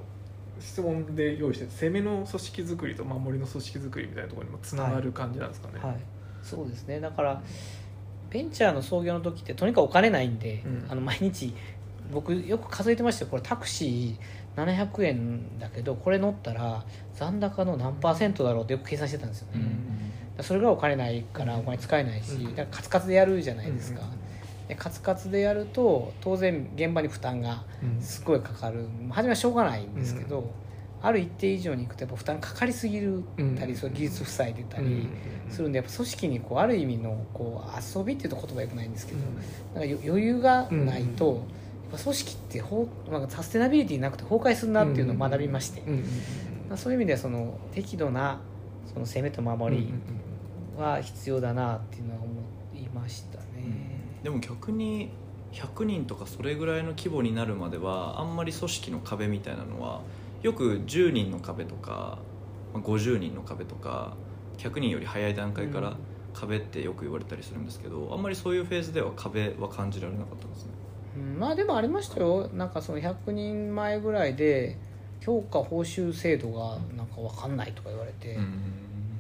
[0.60, 5.80] 質問で用意してる攻めの組織作りと守りの組織作りみたいなところにもつながる感じなんですかね。
[5.80, 5.98] はい、
[6.44, 7.00] そうですね。
[7.00, 7.42] だから
[8.30, 10.86] ベンチャーの創業の時ってとにかくお金ないんで、うん。
[10.90, 11.54] あの毎日
[12.12, 19.68] 僕よく数えてましたよこれタクシー700円だけどこれ乗ったら残高の何パーセントだろうってよく計算してたんですよね、だか
[20.38, 22.44] らそれがお金ないからお金使えないし、うん。
[22.56, 24.27] だからカツカツでやるじゃないですか、うん
[24.68, 28.02] でカツカツでやると当然現場に負担がうん。
[28.02, 28.86] すごいかかる。
[29.10, 30.52] 初めはしょうがないんですけど、
[31.02, 33.24] ある一定以上にいくとやっぱ負担かかりすぎる
[33.58, 33.78] たり、うん。
[33.78, 35.08] その技術負債出たり
[35.50, 39.20] するんでやっぱ組織にこうある意味のこう遊びっていうと言葉よくないんですけど、
[39.74, 41.38] なんかよ余裕がないと、うん。
[41.38, 41.46] やっ
[41.92, 45.82] ぱ組織ってほうなんかサステナビリティなくて崩壊するなっていうのを学びまして、
[46.68, 48.42] まあ、そういう意味ではその適度な
[48.94, 49.94] その攻めと守り
[50.78, 52.37] は必要だなっていうのは思。
[54.28, 55.10] でも逆に
[55.54, 60.02] 100人とかそれぐらいの規模になるまではあんまり組織の壁みたいなのは
[60.42, 62.20] よく10人の壁とか
[62.74, 64.18] まあ50人の壁とか
[64.58, 65.96] 100人より早い段階から
[66.34, 70.72] 壁ってよく言われたりするんですけどあんまりそういうフェーズでは壁は感じられなかったんですね。
[71.16, 71.40] うん。
[71.40, 72.50] まあでもありましたよ。
[72.50, 74.78] なんかその100人前ぐらいで
[75.22, 78.38] 評価報酬制度がなんか分かんないとか言われて、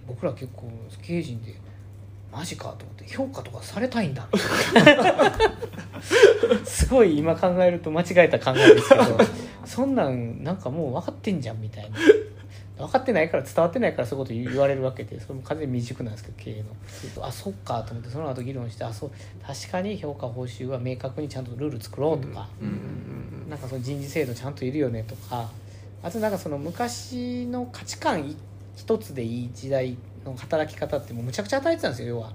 [0.06, 0.70] 僕ら結構
[1.02, 1.56] 経営陣で
[2.32, 4.28] マジかと思って評価とかされたいんだ。
[6.66, 9.04] すごい今考えると間違えた考えですけど
[9.66, 11.98] そんなんなんかもう分かってんじゃんみたいな。
[12.78, 16.63] 分かってないから伝わってないからそういうこと言われるわけでそれも完全に未熟なんですけど経営
[17.18, 17.26] の。
[17.26, 19.12] あそっかと思ってその後議論してあそう
[19.46, 22.48] 確かに評価報酬は明確にちゃんとルール作ろうとか、
[23.50, 25.50] なんかその人事制度ちゃんといるよねとか。
[26.04, 28.36] あとなんかその昔の価値観
[28.76, 29.98] 一つでいい時代
[30.32, 32.34] の働き方ってもうむちゃくちゃ与えてたんですよ要は、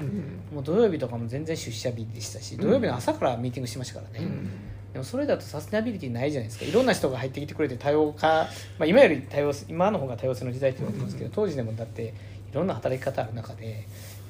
[0.53, 4.29] もう土曜日とかも全然出社日でしたし土曜日の朝からミーティングしてましたからね、
[4.93, 6.65] でもそれだとサステナビリティないじゃないですか。
[6.65, 8.27] いろんな人が入ってきてくれて多様化、
[8.79, 13.83] まあ、今より多様今の方が多様性の時代って言われてますけど当時でもだっていろんな働き方ある中でやっ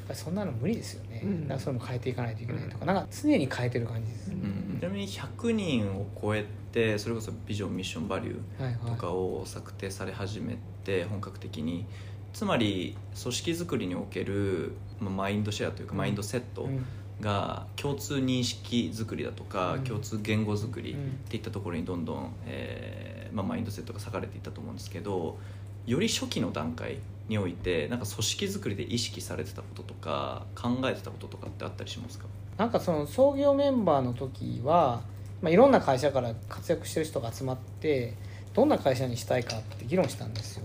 [0.06, 1.42] ぱりそんなの無理ですよね、うん。
[1.42, 8.90] だからそれも変えていかないといけないとかなんか常に変えてる感じです、うんちなみに100人を超えてそれこそビジョンミッションバリューはいはい。
[8.90, 11.86] とかを策定され始めて本格的に
[12.32, 16.84] つまり組織づくりにおけるまあマインドシェアというかマインドセットうん
[17.20, 19.84] が共通認識づくりだとか、うん。
[19.84, 25.38] 共通言語づくりっうんていったところにどんどん、えーまあ、マインドセットが割かれていったと思うんですけど
[25.86, 32.24] より初期の段階においてなんか組織づくりで意識されてたこととか考えてたこととかってあったりしますか？
[32.56, 35.02] なんかその創業メンバーの時は、
[35.42, 38.14] まあ、いろんな会社から活躍してる人が集まって
[38.52, 40.64] どんな会社にしたいかって議論したんですよ、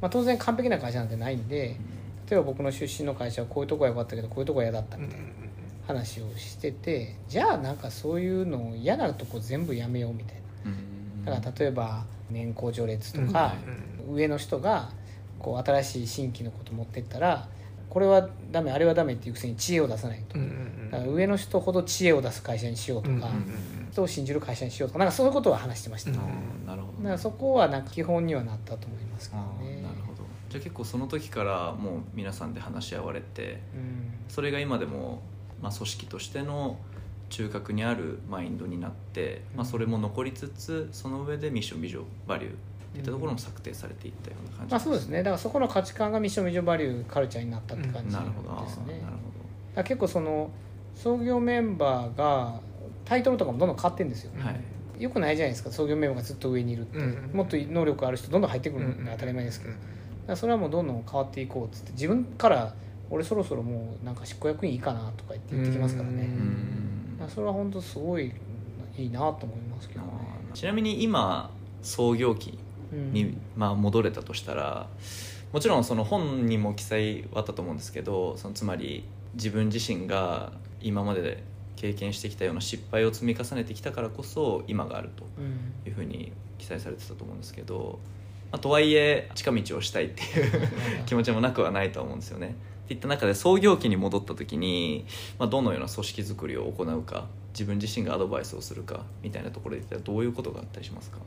[0.00, 1.76] まあ、当然完璧な会社なんてないんで
[2.28, 5.26] 例えば僕の出身の会社はこういうとこが良かったけどこういうとこは嫌だったみたいな
[5.86, 10.36] 話をしててじゃあなんかそういうのを嫌なとこ全部やめようみたい
[11.24, 11.32] な。
[11.32, 13.54] だから例えば年功序列とか、
[14.10, 14.90] 上の人が
[15.38, 17.48] こう新しい新規のこと持ってったら
[17.88, 20.38] これはダメあれはダメっていうくせに知恵を出さないと、
[20.90, 23.30] だから上の人ほど知恵を出す会社にしようとか、
[23.96, 26.28] 人を信じる会社にしようとかなんかそういうことは話してました、うんだか
[26.66, 30.22] なるほどらそこはなんか基本にはなったと思いますけどあねーなるほど。
[30.50, 34.12] じゃあ結構その時からもう皆さんで話し合われてうん。
[34.28, 35.22] それが今でも、
[35.62, 36.78] まあ、組織としての
[37.30, 42.54] 中核にあるマインドになって、まあ、それも残りつつその上でミッションビジョンバリューっ
[42.92, 45.18] ていったところも策定されていったような感じまあそうですね。
[45.18, 48.50] だからそこの価値観がミッションビジョンバリューカルチャーになったって感じですね、なるほど。
[48.50, 50.50] あーなるだかほら結構その
[50.94, 52.60] 創業メンバーが
[53.06, 54.50] タイトルとかもどんどん変わってるんですよ、どは
[54.98, 55.02] い。
[55.02, 55.70] よくないじゃないですか。
[55.70, 59.82] 創業メンバーがずっと上にいるって、うんもっと能力ある人どんどん入ってくるのが当たり前ですけど、だか
[60.28, 61.92] らそれはもうどんどん変わっていこうっつって。
[61.92, 62.74] 自分から
[63.08, 68.32] 俺そろそろもうなんか執行役員いいかなとか言って言ってきますからね、ううんだからそれは本当すごい
[68.96, 70.00] いいなと思いますけど。
[70.00, 70.08] ね、
[70.54, 71.50] ちなみに今
[71.82, 72.58] 創業期
[72.92, 73.12] うん。
[73.12, 74.88] に、まあ、戻れたとしたら
[75.52, 81.42] もちろんその本にも記載はあったと思うんですけどそのつまり自分自身が今まで
[81.76, 85.88] 経験してきたような失敗を積み重ねてきたからこそ今があるとうん。
[85.88, 87.98] いうふうに記載されてたと思うんですけど、
[88.50, 90.68] まあ、とはいえ近道をしたいっていう
[91.06, 92.54] 気持ちもなくはないとは思うんですよね。
[92.86, 95.04] っていった中で創業期に戻った時に、
[95.38, 101.18] まあ、どのような組織づくりを行うか自分自身がアドバイスをするかみたいなところで言ったらどういうことがあったりしますか？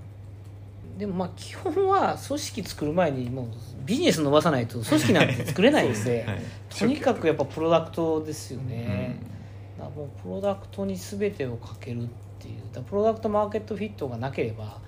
[0.97, 3.45] でもまあ基本は組織作る前にもう
[3.85, 6.39] ビジネス伸ばさないと組織なんて作れないんで はい。
[6.77, 9.38] とにかくやっぱプロダクトですようね、ん
[9.79, 12.07] だもうプロダクトに全てをかけるっ
[12.39, 14.79] ていうだプロダクトマーケットフィットがなければ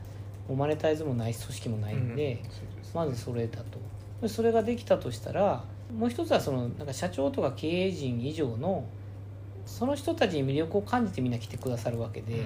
[0.48, 2.42] もうマネタイズもないし組織もないんで、
[2.94, 3.80] まずそれだと。
[4.22, 5.64] でそれができたとしたら
[5.98, 8.86] もう一つはそのなんか社長とか経営陣以上の
[9.66, 12.44] その人たちに魅力を感じてみんな来てくださるわけで、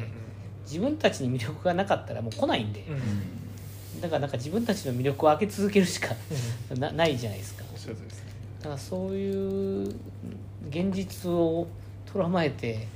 [0.65, 2.85] 自分たちに魅力がなかったらもう来ないんで、
[4.01, 6.13] だからなんか自分たちの魅力を開け続けるしか
[6.77, 7.63] なないじゃないですか。
[8.59, 9.87] だからそういう
[10.69, 11.67] 現実を
[12.15, 12.87] とらまえて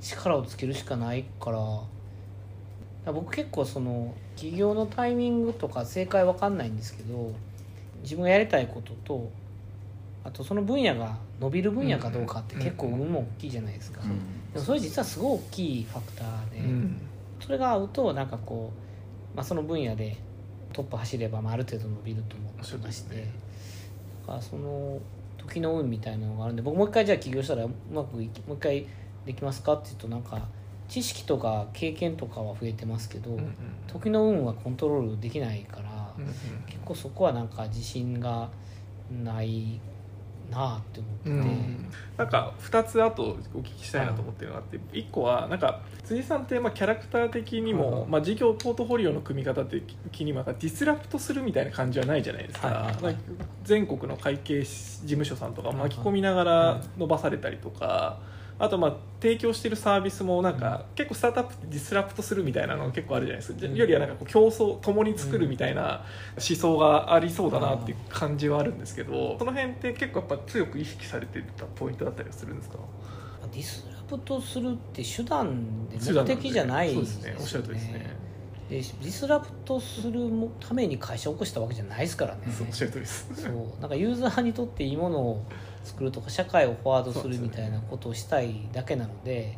[0.00, 1.58] 力をつけるしかないから。
[1.58, 1.80] だか
[3.06, 7.32] ら僕結構その起業のタイミングとか正解わかんないんですけど
[8.02, 9.32] 自分がやりたいことと
[10.22, 14.00] あとその分野が伸びる分野かどうかって結構運も大きいじゃないですか、
[14.52, 17.00] でもそれ実はすごい大きいファクターで、うん。
[17.40, 18.72] それが合うとなんかこ
[19.34, 20.16] う、まあ、その分野で
[20.72, 23.32] トップ走れば、まあ、ある程度伸びると思ってまして、ね。
[24.22, 25.00] だからその
[25.46, 28.86] 時の運みたいなのがあるんで僕もう一回じゃあ起業したらうまくいきもう一回
[29.24, 30.48] できますかって言うとなんか
[30.88, 33.54] 知識とか経験とかは増えてますけど、うんうん
[33.86, 36.30] 時の運はコントロールできないから、うんうん。
[36.66, 38.50] 結構そこはなんか自信が
[39.24, 39.80] ない
[40.50, 41.92] なあって思ってて、うん。
[42.16, 48.10] なんか2つあとお聞きしたいなと思ってるのがあって1個はなんか辻さんってまあキャラクター的にも、はい。
[48.10, 53.04] まあ、事業ポートフォリオの組み方的にもディスラプトするみたいな感じはないじゃないですか,、はい。
[53.04, 53.14] はい。
[53.14, 53.20] か
[53.64, 58.18] 全国の会計事務所さんとか巻き込みながら伸ばされたりとか。
[58.58, 63.74] あとまあ提供しているサービスもなんか結構スタートアップって disrupt するみたいなのが結構あるじゃないですか、うん。
[63.74, 66.04] よりはなんかこう共創共に作るみたいな
[66.36, 72.78] 思想がありそうだなっていう感じはあるんですけどその辺って結構やっぱ強く意識されてたポイントだったりはするんですか？
[73.52, 77.36] disrupt するって手段で目的じゃないそうですね。
[77.38, 78.16] おっしゃる通りですね。
[78.68, 82.40] でディスラプトするために会社を起こしたわけじゃないですからね。
[82.50, 83.28] そうおっしゃるとりです。
[83.34, 83.80] そう。
[83.80, 85.44] なんかユーザーにとっていいものを
[85.86, 89.56] 作るとか社会をフォワードするみたいなことをしたいだけなので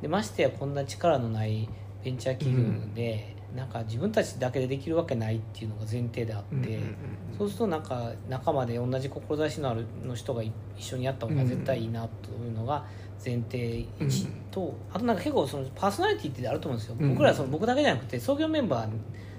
[0.00, 1.68] でましてやこんな力のない
[2.04, 6.78] ベンチャー企業で、なんか自分たちだけでできるわけないっていうのが前提であって、
[7.36, 12.84] そうするとなんか仲間で同じ志のあるの人が一緒にやった方が絶対いいなというのが
[13.24, 17.10] 前提1と、あとなんか結構そのパーソナリティってあると思うんですよ、うん。
[17.14, 18.90] 僕らその僕だけじゃなくて創業メンバー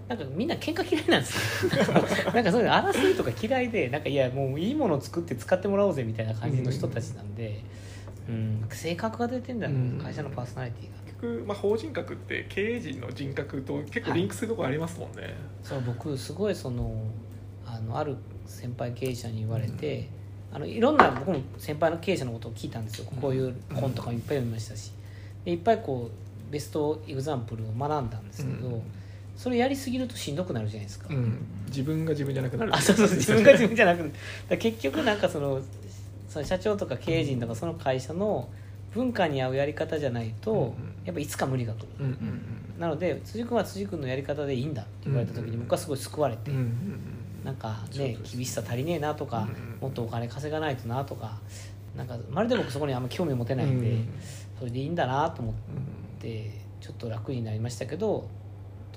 [0.08, 1.72] なんかみんな喧嘩嫌いなんですよ。
[2.34, 7.62] なんかそういうの争いとか嫌いでなんかいやもういいものを作って使ってもらおうぜみたいな感じの人たちなんで、
[8.30, 8.66] うん。
[8.70, 9.76] 性格が出てんだよ、う。
[9.76, 10.00] ん。
[10.02, 10.98] 会社のパーソナリティが。
[11.06, 16.94] 結局、まあ、法人格って経営陣の人格と結構リンクするところありますもんね、そう僕すごいその
[17.66, 18.16] あのある
[18.46, 20.08] 先輩経営者に言われて、
[20.54, 24.92] あのいろんな僕も先輩の経営者のことを聞いたんですよ、こういう本とかもいっぱい読みましたし。
[25.44, 28.82] でいっぱいこうベストエグザンプルを学んだんですけど、うん
[29.38, 31.38] それやりすぎるとしんどくなるじゃないですか、うん。
[31.68, 32.76] 自分が自分じゃなくなる。
[32.76, 33.08] あそうそう。
[33.10, 34.18] 自分が自分じゃなくてだか
[34.50, 35.62] ら結局なんかその
[36.28, 38.50] その社長とか経営陣とかその会社の
[38.94, 40.72] 文化に合うやり方じゃないと、うんうん。
[41.06, 42.42] やっぱいつか無理が来る、うんうん
[42.78, 47.00] なので辻君は辻君のやり方でいいんだって言われた時に僕はすごい救われて、うんうん
[47.44, 51.40] なんかね厳しさ足りねえなとか、うんもっとお金稼がないとなとか
[51.96, 54.08] なんかまるで僕そこにあんま興味持てないんで、うん。
[54.60, 55.54] それでいいんだなと思っ
[56.20, 58.28] てちょっと楽になりましたけど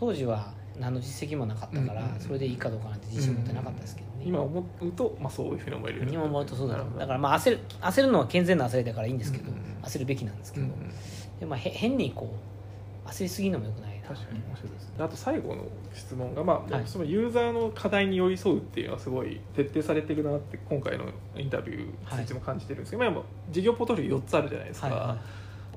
[0.00, 10.66] 当時は何の実績もなかったから、それでいいかどうかなんて自信持ってなかったですけどね、今思うと、まあ、そういうふうに思えるように今思うとそうだだからまあ焦る焦るのは健全な焦りだからいいんですけど、焦るべきなんですけど、
[11.38, 12.34] でまあ、へ変にこ
[13.04, 14.08] う焦りすぎるのもよくないな。
[14.08, 14.94] 確かに面白いですね。
[15.00, 16.86] あと最後の質問が、まあはい。
[16.86, 21.04] そのユーザーの課題に寄り添うっていうのはすごい徹底されてるなって今回の
[21.36, 22.24] インタビューはい。
[22.24, 25.18] 通知も感じてるんですけど、今事業ポートフォリオ4つあるじゃないですか、はいは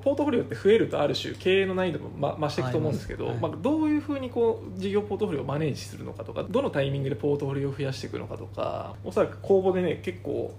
[0.04, 10.54] ポートフォリオって増えるとある種経営の難易度も、ま、増していくと思うんですけど、はいまあ、どういうふうにこう事業ポートフォリオをマネージするのかとかどのタイミングでポートフォリオを増やしていくのかとかおそらく公募でね結構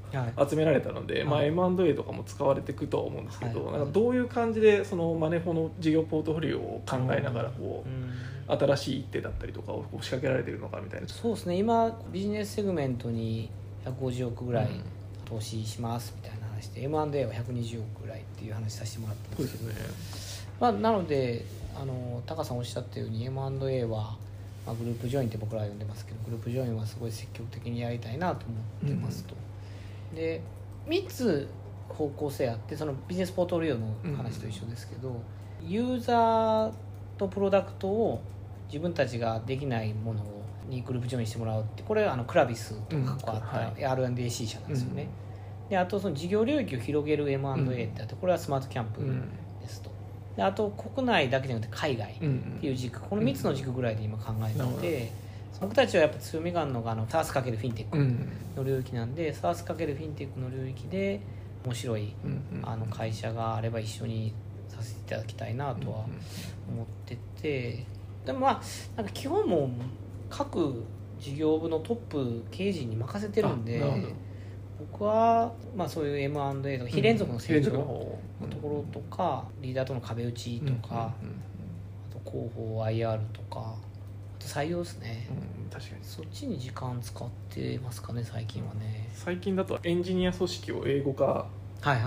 [0.50, 3.78] 集められたので、まあ、はい M&A とかも使われていくとは思うんですけど、はい。
[3.78, 8.12] なんかどういう感じでそのマネフォの事業ポートフォリオを考えながらこう、うん。
[8.48, 11.56] 新しい一手だったりとかを仕掛けられてるのかみたいなそうですね。
[11.56, 13.50] 今ビジネスセグメントに
[13.86, 14.84] 150億ぐらいうん
[15.26, 19.64] 投資しますみたいな話で、M&A は120億ぐらいっていう話させてもらったんでけど。
[19.64, 20.56] そうですすよね。
[20.60, 21.46] まあ、なので
[21.76, 24.16] あのタカさんおっしゃったように M&A は、
[24.66, 28.56] まあ、グループジョインって僕らは呼んでますけどグループジョインはすごい積極的にやりたいなと思
[28.86, 29.36] ってますと、
[30.16, 30.42] で
[30.88, 31.48] 3つ
[31.90, 35.22] 方向性あってそのビジネスポートフォリオの話と一緒ですけど、
[35.62, 36.72] ユーザー
[37.18, 38.22] とプロダクトを
[38.68, 40.24] 自分たちができないもの
[40.70, 45.10] にグループジョインしてもらうってこれはあのクラビスとかこうあった R&AC 社なんですよね、
[45.70, 49.22] であとその事業領域を広げる M&A ってあってこれはスマートキャンプうん。
[49.62, 49.90] ですと。
[50.36, 52.12] であと国内だけじゃなくて海外。
[52.12, 52.58] っうん。
[52.62, 53.00] ていう軸。
[53.02, 54.82] この3つの軸ぐらいで今考えてなるほど。
[54.82, 55.12] て
[55.62, 58.30] 僕たちはやっぱ強みがあるのがあの SARS× フィンテックうん。
[58.56, 61.22] の領域なんで SARS× フィンテックの領域で
[61.66, 62.14] 面白い
[62.64, 64.34] あの会社があれば一緒に
[64.70, 66.06] させていただきたいなとは
[66.70, 67.86] 思ってて。
[68.26, 68.62] でもまあ
[68.98, 69.70] なんか基本もう
[70.30, 70.84] 各
[71.20, 73.80] 事業部のトップ経営陣に任せてるんで
[74.80, 77.78] 僕は、まあ、そういう M&A とか非連続の成長の
[78.50, 83.76] ところとかリーダーとの壁打ちとか、あと広報 IR とかあ
[84.40, 85.28] と採用ですね、
[85.72, 86.04] 確かに。
[86.04, 89.10] そっちに時間使ってますかね最近はね。
[89.14, 91.48] 最近だとエンジニア組織を英語化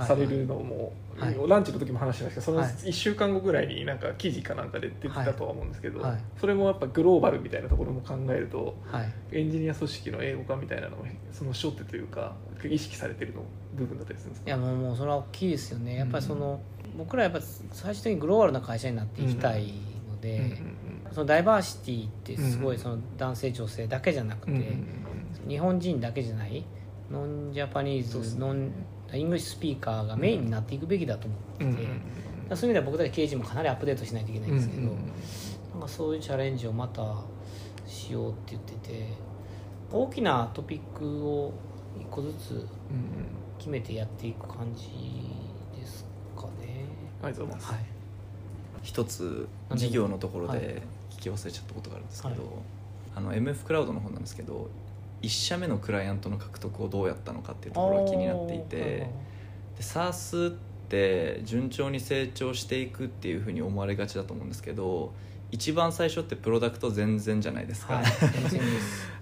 [0.07, 1.37] されるのも、はい。
[1.49, 2.69] ランチの時も話しましたけどそのはい。
[2.69, 9.13] 1週間後ぐらいになんか記事かなんかで出てたとは思うんですけど、はいそれもやっぱグローバルみたいなところも考えるとはい。
[9.33, 12.35] エンジニア組織の英語化みたいなのもその初手というか
[12.69, 13.43] 意識されてるの
[13.77, 14.49] 部分だったりするんですか？
[14.49, 15.97] いやもうもうそれは大きいですよね。
[15.97, 16.61] やっぱりその、
[16.97, 17.41] 僕らやっぱ
[17.73, 19.73] 最終的にグローバルな会社になっていきたい
[20.11, 20.77] ので、うんうん
[21.11, 24.87] そのダイバーシティってすごうんいその男性女性だけじゃなくて、うんうんうん
[25.49, 26.65] 日本人だけじゃない
[27.11, 31.89] non-Japanese、non-English speaker がメインになっていくべきだと思ってて、
[32.55, 35.13] そういう意味では僕たち経営陣もかなりアップデートしないといけないんですけど、うんうん
[35.79, 37.15] なんかそういうチャレンジをまた
[37.87, 39.07] しようって言ってて
[39.93, 41.53] 大きなトピックを
[41.97, 42.67] 一個ずつ
[43.59, 44.89] 決めてやっていく感じ
[45.79, 46.05] です
[46.37, 46.85] かね。
[47.23, 47.85] ありがとうございます、はい。
[48.83, 52.43] 一つ事業のところはいで聞き忘れちゃったことがあるんですけど、はい。
[53.17, 54.69] あの MF クラウドの方なんですけど
[55.23, 59.11] 1社目のクライアントの獲得をどうやったのかっていうところが気になっていてで
[59.81, 60.55] SARS っ
[60.89, 65.13] て順調に成長していくっていうふうに思われがちだと思うんですけど
[65.51, 68.05] 一番最初ってプロダクト全然じゃないですか、はい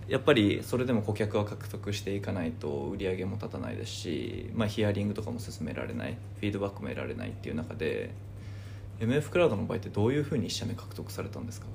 [0.08, 8.12] やっぱりそれでも顧客は獲得していかないと売り上げも立たないですし、まあ、ヒアリングとかも進められないフィードバックも得られないっていう中で
[9.00, 11.66] MF クラウドの場合ってどういうふうに1社目獲得されたんですか？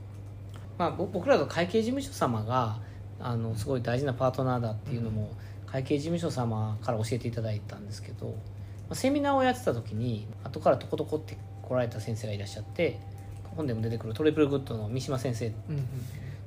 [0.78, 2.80] まあ、ぼ僕らの会計事務所様が
[3.22, 5.32] あのすごい大事なパートナーだっていうのも、
[5.66, 8.34] 会計事務所様から教えていただいたんですけど、ま
[8.92, 13.00] あセミナーをやってた時に後からとことこって来られた先生がいらっしゃって
[13.56, 15.48] 本でも出てくるトリプルグッドの三島先生。
[15.48, 15.86] うんうん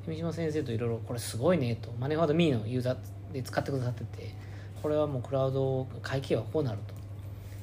[0.06, 4.34] 三島先生といろいろこれすごいねとマネーファードミーのユーザーで使ってくださってて
[4.82, 6.94] これはもうクラウド会計はこうなると。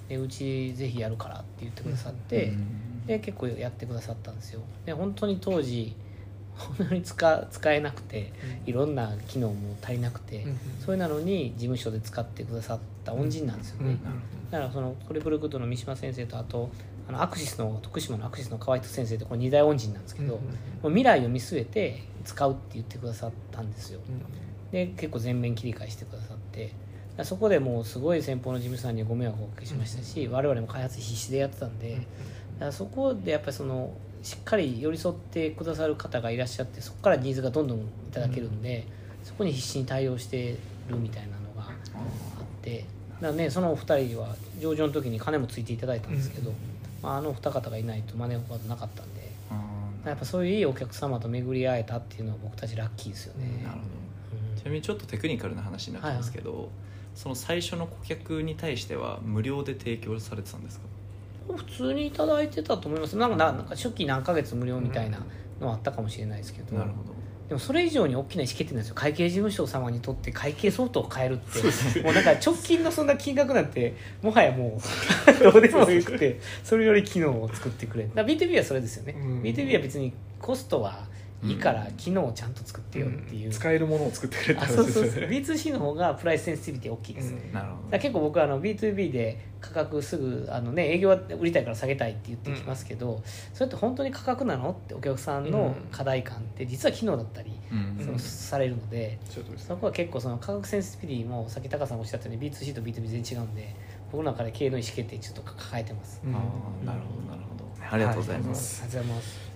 [0.09, 3.05] でうちぜひやるからって言ってくださって、うん。
[3.05, 4.61] で結構やってくださったんですよ。
[4.85, 5.95] で本当に当時
[6.61, 8.31] 本当に使使えなくて
[8.65, 13.97] いろんな機能も足りなくて、うんそれなのに事務所で使ってくださった恩人なんですよね、
[14.49, 16.69] だからそのトリプルグッドの三島先生とあと
[17.07, 20.39] あのアクシスの徳島のアクシスの河合人先生ってこれ二大恩人なんですけど、も
[20.83, 23.99] う未来を見据えて使うって言ってくださったんですよ。
[24.71, 26.73] で結構全面切り替えしてくださって
[27.23, 32.07] そこでもうすごい先方の事務所さんにはご迷惑をおかけしましたし、我々も開発必死でやってたんで、
[32.71, 33.93] そこでやっぱりその
[34.23, 38.85] しっかり寄り添ってくださる方がいらっしゃってそこからニーズがどんどんいただけるんで、
[39.23, 40.57] そこに必死に対応して
[40.89, 42.85] るみたいなのがあって。
[43.21, 46.51] だからねそのお二人は上場の時に金もついていただいたんですけど、
[47.03, 49.31] まあ、あのお二方がいないとマネーフォワードなかったんで。
[49.51, 50.09] あー。
[50.09, 53.63] やっぱそういういいお客様と巡り会えたっていうのは僕たちラッキーですよね、うん。
[53.63, 53.83] なるほど。
[54.53, 54.57] うん。
[54.57, 56.71] ちなみにちょっとテクニカルな話になっちゃうんですけど、
[57.13, 60.85] その最初の顧客に対しては無料で提供されてたんですか？
[61.47, 63.17] 普通にいただいてたと思います。
[63.17, 65.19] なんかななんか初期何ヶ月無料みたいな
[65.59, 67.21] のはあったかもしれないですけど、なるほど。
[67.51, 68.95] でもそれ以上に大きな意思決定なんですよ。
[68.95, 72.01] 会計事務所様にとって会計ソフトを変えるって。
[72.01, 78.05] もうなんか直近のそんな金額なんてもはやもう どうでもよくて それより機能を作ってくれ。
[78.05, 79.41] だから B2B はそれですよね、うん。
[79.41, 81.05] B2B は別にコストは
[81.43, 85.03] いいから機能をちゃんと作ってよっていう、使えるものを作ってくれってあそうそうそう。
[85.03, 87.97] 話ですよね B2C の方がプライスセンシティビティ大きいです、うんなるほど。
[87.97, 93.21] 結構僕はあの B2B で価格すぐあの、ね、営業は売りたいから下げたいって言ってきますけど、
[93.53, 98.03] それって本当に価格なのってお客さんの課題感って実は機能だったり、うん。
[98.03, 99.19] そのされるので
[99.57, 103.75] そこは結構その価格センシティビティもさっき高さんおっしゃったように B2C と B2B 全然違うんで
[104.11, 107.61] 僕の中で経営の意思決定ちょっと抱えてます、うんあーなるほどなるほど。
[107.89, 109.50] ありがとうございます、ありがとうございます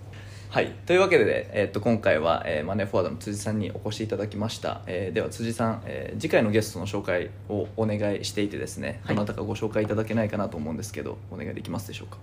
[0.48, 9.16] はい、というわけで、えー、と今回は、えーマネーフォワードの辻さんにお越しいただきました、えーでは辻さん、えー次回のゲストの紹介をお願いしていてですね、はい。
[9.16, 12.16] どなたかご紹介いただけないかなと思うんですけどお願いできますでしょうか？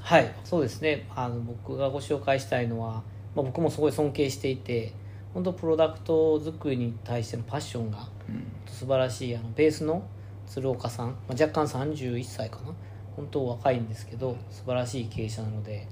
[0.00, 0.32] はい。
[0.44, 1.06] そうですね。
[1.14, 3.02] あの僕がご紹介したいのは、
[3.34, 4.92] まあ、僕もすごい尊敬していて
[5.34, 8.46] 本当プロダクト作りに対してのパッションがうん。
[8.66, 10.06] 素晴らしいあのベースの
[10.46, 12.72] 鶴岡さん、まあ、若干31歳かな。
[13.16, 15.86] 本当若いんですけど素晴らしい経営者なので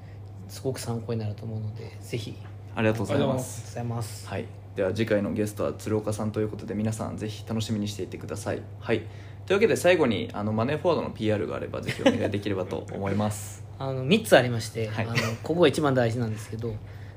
[0.53, 2.37] すごく参考になると思うのでぜひ。
[2.75, 4.29] ありがとうございありがとうございます。
[4.29, 4.47] はい、
[4.77, 8.63] では次回のゲストは鶴岡さんということで皆さんぜひ楽しみにしていてください。
[8.79, 9.01] はい。
[9.47, 13.65] というわけで最後にあのマネーフォワードの PR があればぜひお願いできればと思います。
[13.79, 15.07] あの3つありまして、はい。
[15.07, 16.77] あのここが一番大事なんですけど、ま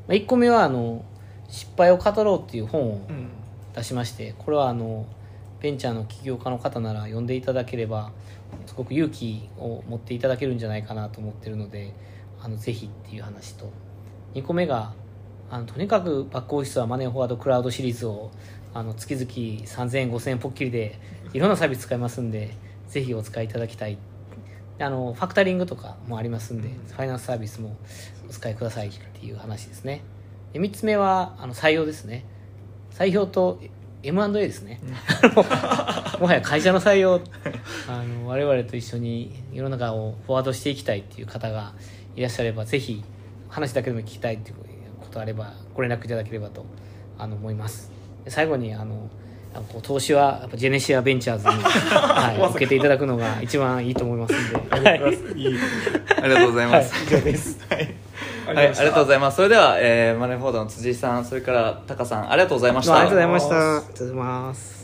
[0.10, 1.04] あ、1個目はあの
[1.50, 3.28] 「失敗を語ろう」っていう本をうん。
[3.76, 5.06] 出しましてこれはあの
[5.60, 8.12] ベンチャーの起業家の方なら読んでいただければ
[8.66, 11.94] すごく勇気を持っていただけるんじゃないかなと思ってるので
[12.46, 13.72] あのぜひっていう話と。
[14.36, 14.94] 2個目が
[15.50, 18.30] あのとにかくバックオフィスはマネーフォワードクラウドシリーズを
[18.72, 21.00] あの月々3000円5000円ポッキリで
[21.34, 22.56] いろんなサービス使えますんで
[22.88, 23.98] ぜひお使いいただきたい。
[24.78, 27.78] あのファクタリングとかもありますんで、ファイナンスサービスも
[28.30, 30.04] お使いくださいっていう話ですね。
[30.54, 32.26] で3つ目はあの採用ですね。
[32.92, 33.60] 採用と
[34.04, 34.80] M&A ですね、
[36.20, 37.22] もはや会社の採用。
[37.88, 41.74] あの我々と一緒に世の中をフォワードしていきたいっていう方が
[42.16, 43.04] いらっしゃればぜひ
[43.50, 44.56] 話だけでも聞きたいっていう
[45.00, 46.66] ことあればご連絡いただければと
[47.18, 47.92] あの思います。
[48.24, 49.10] で最後にあの
[49.82, 55.02] 投資はやっぱジェネシアベンチャーズに、 はい、受けていただくのが一番いいと思いますんで、はい。
[55.02, 55.60] はい、いい
[56.22, 57.58] ありがとうございます、以上です。
[57.70, 57.96] はい、
[58.48, 59.38] ありがとうございます。
[59.38, 62.96] それでは、えーマネーフォワードの辻さんそれからタカさんありがとうございました。
[62.96, 63.56] ありがとうございました。
[63.56, 64.75] ありがとうございます